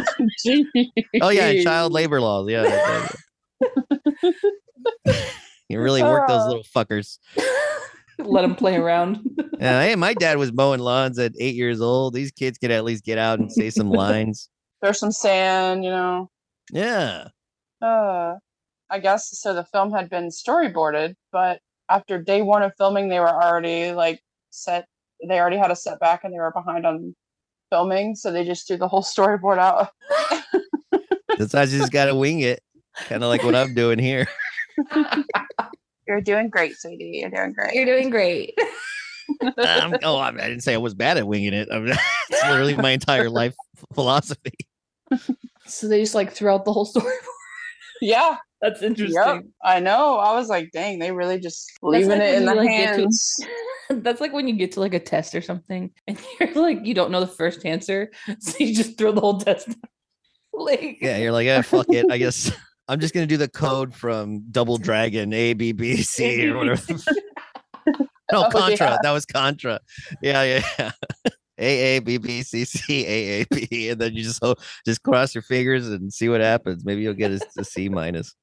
[1.22, 3.08] oh yeah and child labor laws yeah
[5.68, 7.18] you really work those little fuckers
[8.18, 9.20] Let them play around.
[9.60, 12.84] yeah hey my dad was mowing lawns at eight years old these kids could at
[12.84, 14.48] least get out and say some lines
[14.82, 16.28] There's some sand, you know.
[16.72, 17.28] yeah
[17.80, 18.34] Uh,
[18.90, 19.54] I guess so.
[19.54, 24.20] The film had been storyboarded, but after day one of filming, they were already like
[24.50, 24.86] set.
[25.28, 27.14] They already had a setback, and they were behind on
[27.70, 29.88] filming, so they just threw the whole storyboard out.
[31.38, 32.60] sometimes you just gotta wing it
[33.08, 34.24] kind of like what i'm doing here
[36.06, 37.20] You're doing great, sweetie.
[37.20, 37.74] You're doing great.
[37.74, 38.56] You're doing great.
[39.56, 41.94] Um, oh i I didn't say i was bad at winging it I mean,
[42.30, 43.54] it's literally my entire life
[43.94, 44.52] philosophy
[45.66, 47.14] So they just like threw out the whole story.
[48.02, 49.16] yeah, That's interesting.
[49.16, 49.44] yep.
[49.62, 50.18] I know.
[50.18, 53.00] I was like, dang, they really just leaving like it in the like, get to-
[53.00, 53.36] hands.
[53.88, 56.92] That's like when you get to like a test or something and you're like you
[56.92, 59.68] don't know the first answer, so you just throw the whole test.
[59.70, 59.76] out.
[60.52, 62.04] like Yeah, you're like, yeah, fuck it.
[62.10, 62.52] I guess
[62.88, 66.82] I'm just gonna do the code from Double Dragon A B B C or whatever.
[68.32, 68.90] no, Oh, Contra.
[68.90, 68.98] yeah.
[69.02, 69.80] That was Contra.
[70.22, 70.90] Yeah, yeah, yeah.
[71.58, 74.56] A A B B C C A A B, and then you just ho-
[74.86, 76.84] just cross your fingers and see what happens.
[76.84, 78.34] Maybe you'll get a, a C minus.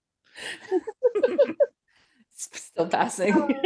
[2.36, 3.34] Still passing.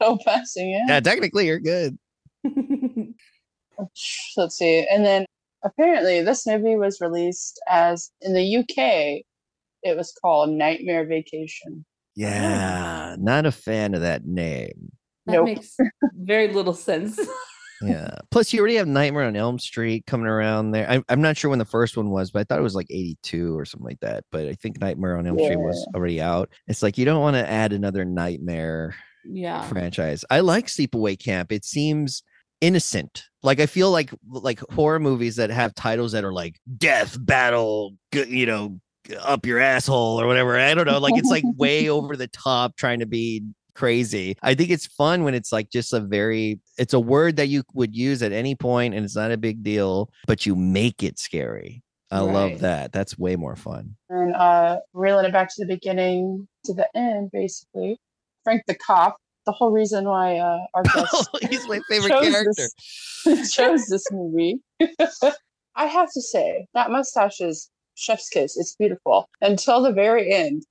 [0.00, 0.84] Still passing, yeah.
[0.88, 1.98] Yeah, technically you're good.
[4.36, 4.86] Let's see.
[4.90, 5.26] And then
[5.64, 9.22] apparently this movie was released as in the UK.
[9.82, 11.84] It was called Nightmare Vacation.
[12.16, 14.90] Yeah, not a fan of that name.
[15.26, 15.44] that Nope.
[15.44, 15.76] makes
[16.14, 17.18] very little sense.
[17.80, 18.18] Yeah.
[18.30, 20.90] Plus, you already have Nightmare on Elm Street coming around there.
[20.90, 22.90] I, I'm not sure when the first one was, but I thought it was like
[22.90, 24.24] 82 or something like that.
[24.32, 26.50] But I think Nightmare on Elm Street was already out.
[26.66, 28.94] It's like you don't want to add another Nightmare
[29.24, 29.62] yeah.
[29.68, 30.24] franchise.
[30.30, 31.52] I like Sleepaway Camp.
[31.52, 32.22] It seems
[32.60, 33.24] innocent.
[33.42, 37.94] Like I feel like like horror movies that have titles that are like death battle,
[38.12, 38.80] you know,
[39.20, 40.58] up your asshole or whatever.
[40.58, 40.98] I don't know.
[40.98, 43.42] Like it's like way over the top trying to be
[43.74, 44.36] crazy.
[44.42, 47.62] I think it's fun when it's like just a very it's a word that you
[47.74, 51.18] would use at any point and it's not a big deal, but you make it
[51.18, 51.82] scary.
[52.10, 52.32] I Right.
[52.32, 52.90] love that.
[52.92, 53.94] That's way more fun.
[54.08, 57.98] And uh reeling it back to the beginning to the end, basically.
[58.42, 59.16] Frank the cop.
[59.48, 62.68] The whole reason why uh our guest He's my favorite chose character.
[63.24, 64.60] This, chose this movie.
[65.74, 68.58] I have to say, that mustache is chef's kiss.
[68.58, 70.64] It's beautiful until the very end.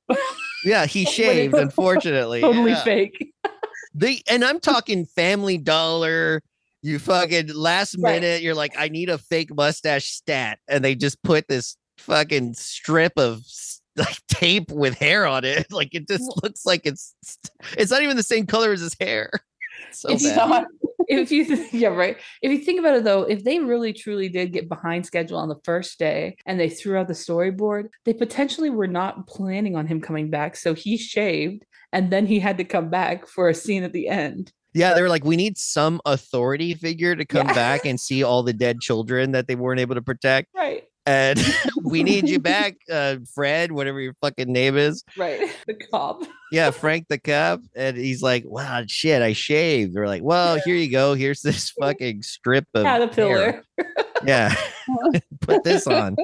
[0.64, 2.42] Yeah, he shaved, unfortunately.
[2.42, 2.84] Totally Yeah.
[2.84, 3.34] fake.
[3.96, 6.44] They and I'm talking Family Dollar.
[6.84, 8.22] You fucking last Right.
[8.22, 12.54] minute, you're like, I need a fake mustache stat, and they just put this fucking
[12.54, 13.42] strip of
[13.98, 15.68] like tape with hair on it.
[15.72, 17.16] Like it just looks like it's
[17.78, 19.30] it's not even the same color as his hair.
[19.89, 20.66] It's so If you- bad.
[21.10, 24.52] if you yeah right if you think about it though if they really truly did
[24.52, 28.70] get behind schedule on the first day and they threw out the storyboard they potentially
[28.70, 32.66] were not planning on him coming back so he shaved and then he had to
[32.66, 36.02] come back for a scene at the end Yeah, they were like, we need some
[36.06, 37.54] authority figure to come Yeah.
[37.54, 40.50] back and see all the dead children that they weren't able to protect.
[40.54, 41.39] right And
[41.84, 45.03] we need you back, uh, Fred, whatever your fucking name is.
[45.18, 50.08] right the cop yeah, Frank the cop, and he's like, "Wow, shit, I shaved." They're
[50.08, 51.14] like, "Well, here you go.
[51.14, 53.64] Here's this fucking strip of hair." caterpillar
[54.26, 54.55] Yeah,
[55.41, 56.16] put this on."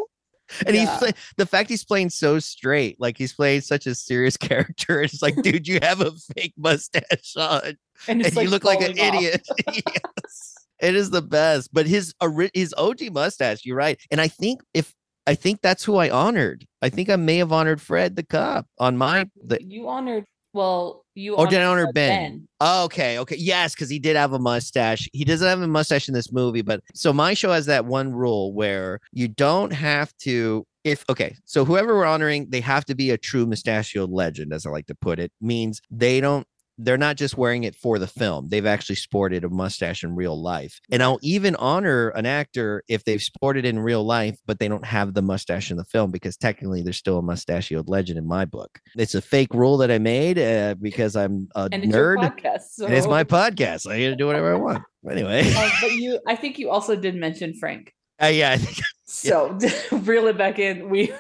[0.67, 0.97] And he's Yeah.
[0.99, 5.01] play- the fact he's playing so straight, like he's playing such a serious character.
[5.01, 7.77] It's like, dude, you have a fake mustache on, and,
[8.07, 9.13] and it's, you look like an off.
[9.15, 9.41] idiot.
[9.73, 10.52] yes,
[10.83, 11.73] it is the best.
[11.73, 12.13] But his
[12.53, 13.99] his OG mustache, you're right.
[14.11, 14.93] And I think if
[15.25, 16.65] I think that's who I honored.
[16.81, 21.05] I think I may have honored Fred the cop on my the you honored well
[21.15, 22.47] you Or did I honor uh, Ben?
[22.59, 23.37] Oh, okay, okay.
[23.37, 25.09] Yes, because he did have a mustache.
[25.13, 28.11] He doesn't have a mustache in this movie, but so my show has that one
[28.11, 32.95] rule where you don't have to if okay, so whoever we're honoring, they have to
[32.95, 35.31] be a true mustachioed legend, as I like to put it.
[35.39, 36.45] Means they don't
[36.77, 38.49] they're not just wearing it for the film.
[38.49, 40.79] They've actually sported a mustache in real life.
[40.91, 44.67] And I'll even honor an actor if they've sported it in real life, but they
[44.67, 48.27] don't have the mustache in the film because technically they're still a mustachioed legend in
[48.27, 48.79] my book.
[48.95, 52.17] It's a fake rule that I made uh, because I'm a and nerd.
[52.17, 53.89] podcast so And it's my podcast.
[53.89, 54.83] I get to do whatever I want.
[55.09, 58.51] Anyway, Uh, but you i think you also did mention frank uh, yeah.
[58.51, 59.57] I think, so
[59.91, 61.11] reel it back in we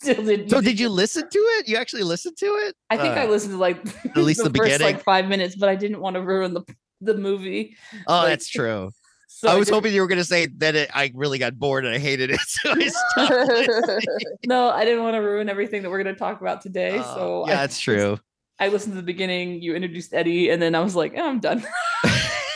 [0.00, 1.68] still did so did you listen to it?
[1.68, 2.74] You actually listened to it?
[2.90, 4.86] I think I Uh, listened to like at least the first beginning.
[4.94, 6.62] like five minutes, but I didn't want to ruin the
[7.00, 7.76] the movie.
[8.06, 8.90] Oh, like- that's true.
[9.30, 11.56] So I was didn't- hoping you were going to say that it, I really got
[11.56, 12.40] bored and I hated it.
[12.48, 14.06] So I stopped
[14.46, 16.98] no, I didn't want to ruin everything that we're going to talk about today.
[16.98, 18.18] Uh, so yeah, I, that's true.
[18.58, 19.62] I listened to the beginning.
[19.62, 21.64] You introduced Eddie, and then I was like, "Eh, I'm done.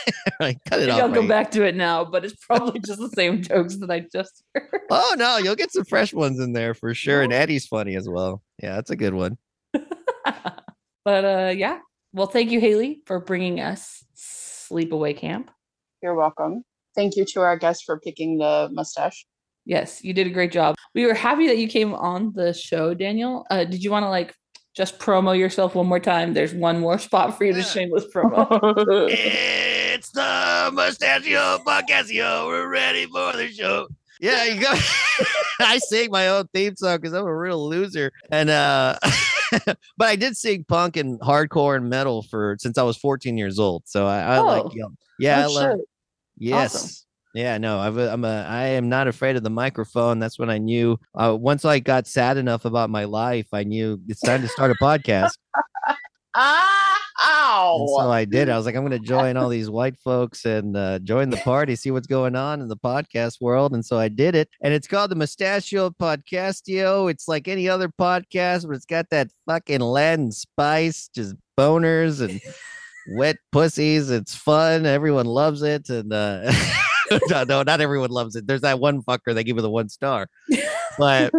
[0.39, 1.01] Right, Cut it Maybe off.
[1.01, 1.27] I'll go mate.
[1.29, 4.81] back to it now, but it's probably just the same jokes that I just heard.
[4.89, 7.21] Oh no, you'll get some fresh ones in there for sure.
[7.21, 8.41] And Eddie's funny as well.
[8.61, 9.37] Yeah, that's a good one.
[11.05, 11.79] but uh, yeah.
[12.13, 15.49] Well, thank you, Haley, for bringing us Sleepaway Camp.
[16.01, 16.63] You're welcome.
[16.95, 19.25] Thank you to our guest for picking the mustache.
[19.65, 20.75] Yes, you did a great job.
[20.93, 23.45] We were happy that you came on the show, Daniel.
[23.49, 24.35] Uh, did you want to like
[24.75, 26.33] just promo yourself one more time?
[26.33, 29.09] There's one more spot for you to shameless promo.
[30.15, 32.45] It's the Mustachio Podcastio.
[32.47, 33.87] We're ready for the show.
[34.21, 34.71] Yeah, you go.
[35.59, 38.11] I sing my own theme song because I'm a real loser.
[38.31, 38.95] And uh
[39.65, 39.75] but
[40.07, 43.83] I did sing punk and hardcore and metal for since I was 14 years old.
[43.87, 44.45] So I, I Oh.
[44.45, 45.85] like yell- yeah, I love shit.
[46.37, 47.05] yes.
[47.33, 50.19] Yeah, no, I've, a- I'm a, I am not afraid of the microphone.
[50.19, 50.99] That's when I knew.
[51.15, 54.69] Uh, once I got sad enough about my life, I knew it's time to start
[54.69, 55.31] a podcast.
[56.35, 58.11] Ah, And so.
[58.11, 58.49] I did.
[58.49, 61.37] I was like, I'm going to join all these white folks and uh, join the
[61.37, 63.73] party, see what's going on in the podcast world.
[63.73, 64.49] And so I did it.
[64.61, 67.09] And it's called the Mustachio Podcastio.
[67.09, 72.41] It's like any other podcast, but it's got that fucking Latin spice, just boners and
[73.15, 74.09] wet pussies.
[74.09, 74.85] It's fun.
[74.85, 75.89] Everyone loves it.
[75.89, 76.51] And uh,
[77.29, 78.47] no, no, not everyone loves it.
[78.47, 80.27] There's that one fucker that gave it the one star.
[80.97, 81.31] But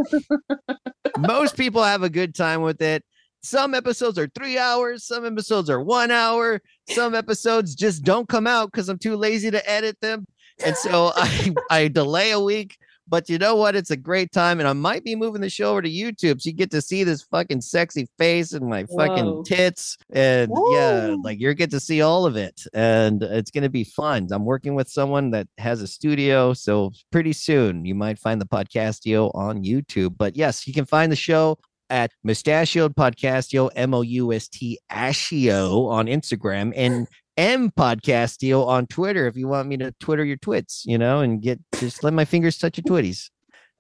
[1.19, 3.05] most people have a good time with it.
[3.45, 8.47] Some episodes are three hours, some episodes are one hour, some episodes just don't come
[8.47, 10.27] out because I'm too lazy to edit them.
[10.65, 12.79] And so I, I delay a week.
[13.07, 13.77] But you know what?
[13.77, 14.61] It's a great time.
[14.61, 16.41] And I might be moving the show over to YouTube.
[16.41, 19.43] So you get to see this fucking sexy face and my fucking Whoa.
[19.43, 19.99] tits.
[20.15, 22.63] And yeah, like you're get to see all of it.
[22.73, 24.29] And it's gonna be fun.
[24.31, 26.55] I'm working with someone that has a studio.
[26.55, 30.17] So pretty soon you might find the podcastio on YouTube.
[30.17, 31.59] But yes, you can find the show
[31.91, 37.07] at Mustachioed Podcastio, M O U S T Ashio on Instagram and
[37.37, 41.43] M Podcastio on Twitter if you want me to Twitter your twits, you know, and
[41.43, 43.31] get just let my fingers touch your twitties.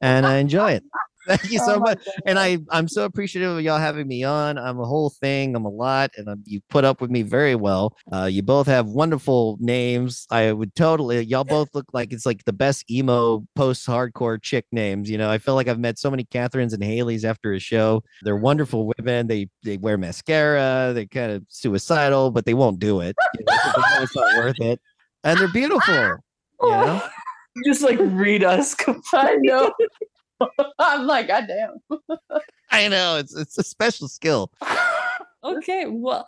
[0.00, 0.84] And I enjoy it.
[1.27, 2.07] Thank you so Oh my much.
[2.27, 4.59] And I, I'm so appreciative of y'all having me on.
[4.59, 5.57] I'm a whole thing.
[5.57, 7.97] I'm a lot, and um you put up with me very well.
[8.12, 10.27] Uh, you both have wonderful names.
[10.31, 11.20] I would totally.
[11.25, 15.09] Y'all both look like it's like the best emo post-hardcore chick names.
[15.11, 18.03] You know, I feel like I've met so many Catherines and Haleys after a show.
[18.22, 19.27] They're wonderful women.
[19.27, 20.93] They they wear mascara.
[20.95, 23.16] They kind of suicidal, but they won't do it.
[23.39, 24.81] You know, 'cause they know it's not worth it.
[25.25, 25.95] And they're beautiful.
[26.62, 27.03] You know?
[27.64, 28.75] Just like read us.
[29.14, 29.72] I know.
[30.78, 31.99] I'm like, God damn.
[32.70, 34.51] I know it's it's a special skill.
[35.45, 36.26] okay, well,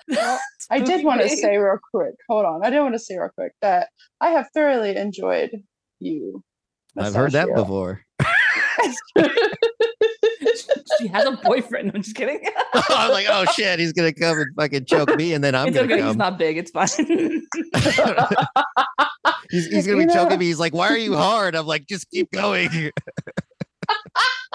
[0.70, 2.14] I did Spooky want to say real quick.
[2.28, 2.64] Hold on.
[2.64, 3.88] I did want to say real quick that
[4.20, 5.50] I have thoroughly enjoyed
[6.00, 6.42] you.
[6.96, 8.00] I've heard that before.
[10.98, 11.92] she has a boyfriend.
[11.94, 12.40] I'm just kidding.
[12.88, 15.76] I'm like, oh shit, he's gonna come and fucking choke me, and then I'm it's
[15.76, 16.06] gonna okay.
[16.06, 16.56] He's not big.
[16.58, 16.88] It's fine.
[19.50, 20.46] he's, he's gonna You be know- choking me.
[20.46, 21.54] He's like, why are you hard?
[21.54, 22.90] I'm like, just keep going.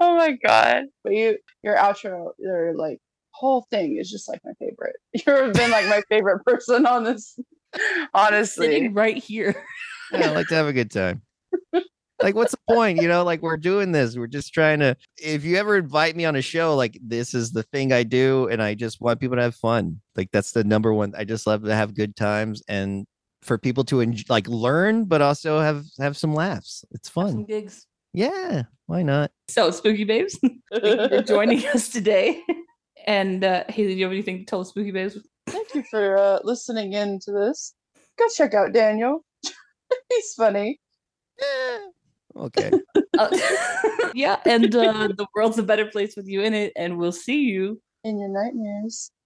[0.00, 0.84] oh my god.
[1.04, 2.98] But you your outro, your like
[3.30, 4.96] whole thing is just like my favorite.
[5.12, 7.38] You've been like my favorite person on this.
[8.14, 8.66] Honestly.
[8.66, 9.54] Sitting right here.
[10.12, 11.22] Yeah, I like to have a good time.
[12.22, 13.00] Like, what's the point?
[13.02, 14.16] You know, like we're doing this.
[14.16, 14.96] We're just trying to.
[15.16, 18.46] If you ever invite me on a show, like this is the thing I do,
[18.48, 20.00] and I just want people to have fun.
[20.14, 21.14] Like that's the number one.
[21.16, 23.06] I just love to have good times and
[23.42, 26.84] for people to enjoy, like learn, but also have have some laughs.
[26.92, 27.44] It's Have some fun.
[27.44, 27.86] gigs.
[28.14, 29.30] Yeah, why not?
[29.48, 32.42] So, spooky babes, thank you for joining us today.
[33.06, 35.18] And uh, Haley, do you have anything to tell the spooky babes?
[35.46, 37.74] Thank you for uh, listening in to this.
[38.18, 39.24] Go check out Daniel.
[40.08, 40.80] He's funny.
[42.34, 42.70] Okay.
[43.18, 43.28] Uh,
[44.14, 46.72] yeah, and uh, the world's a better place with you in it.
[46.76, 49.10] And we'll see you In your nightmares.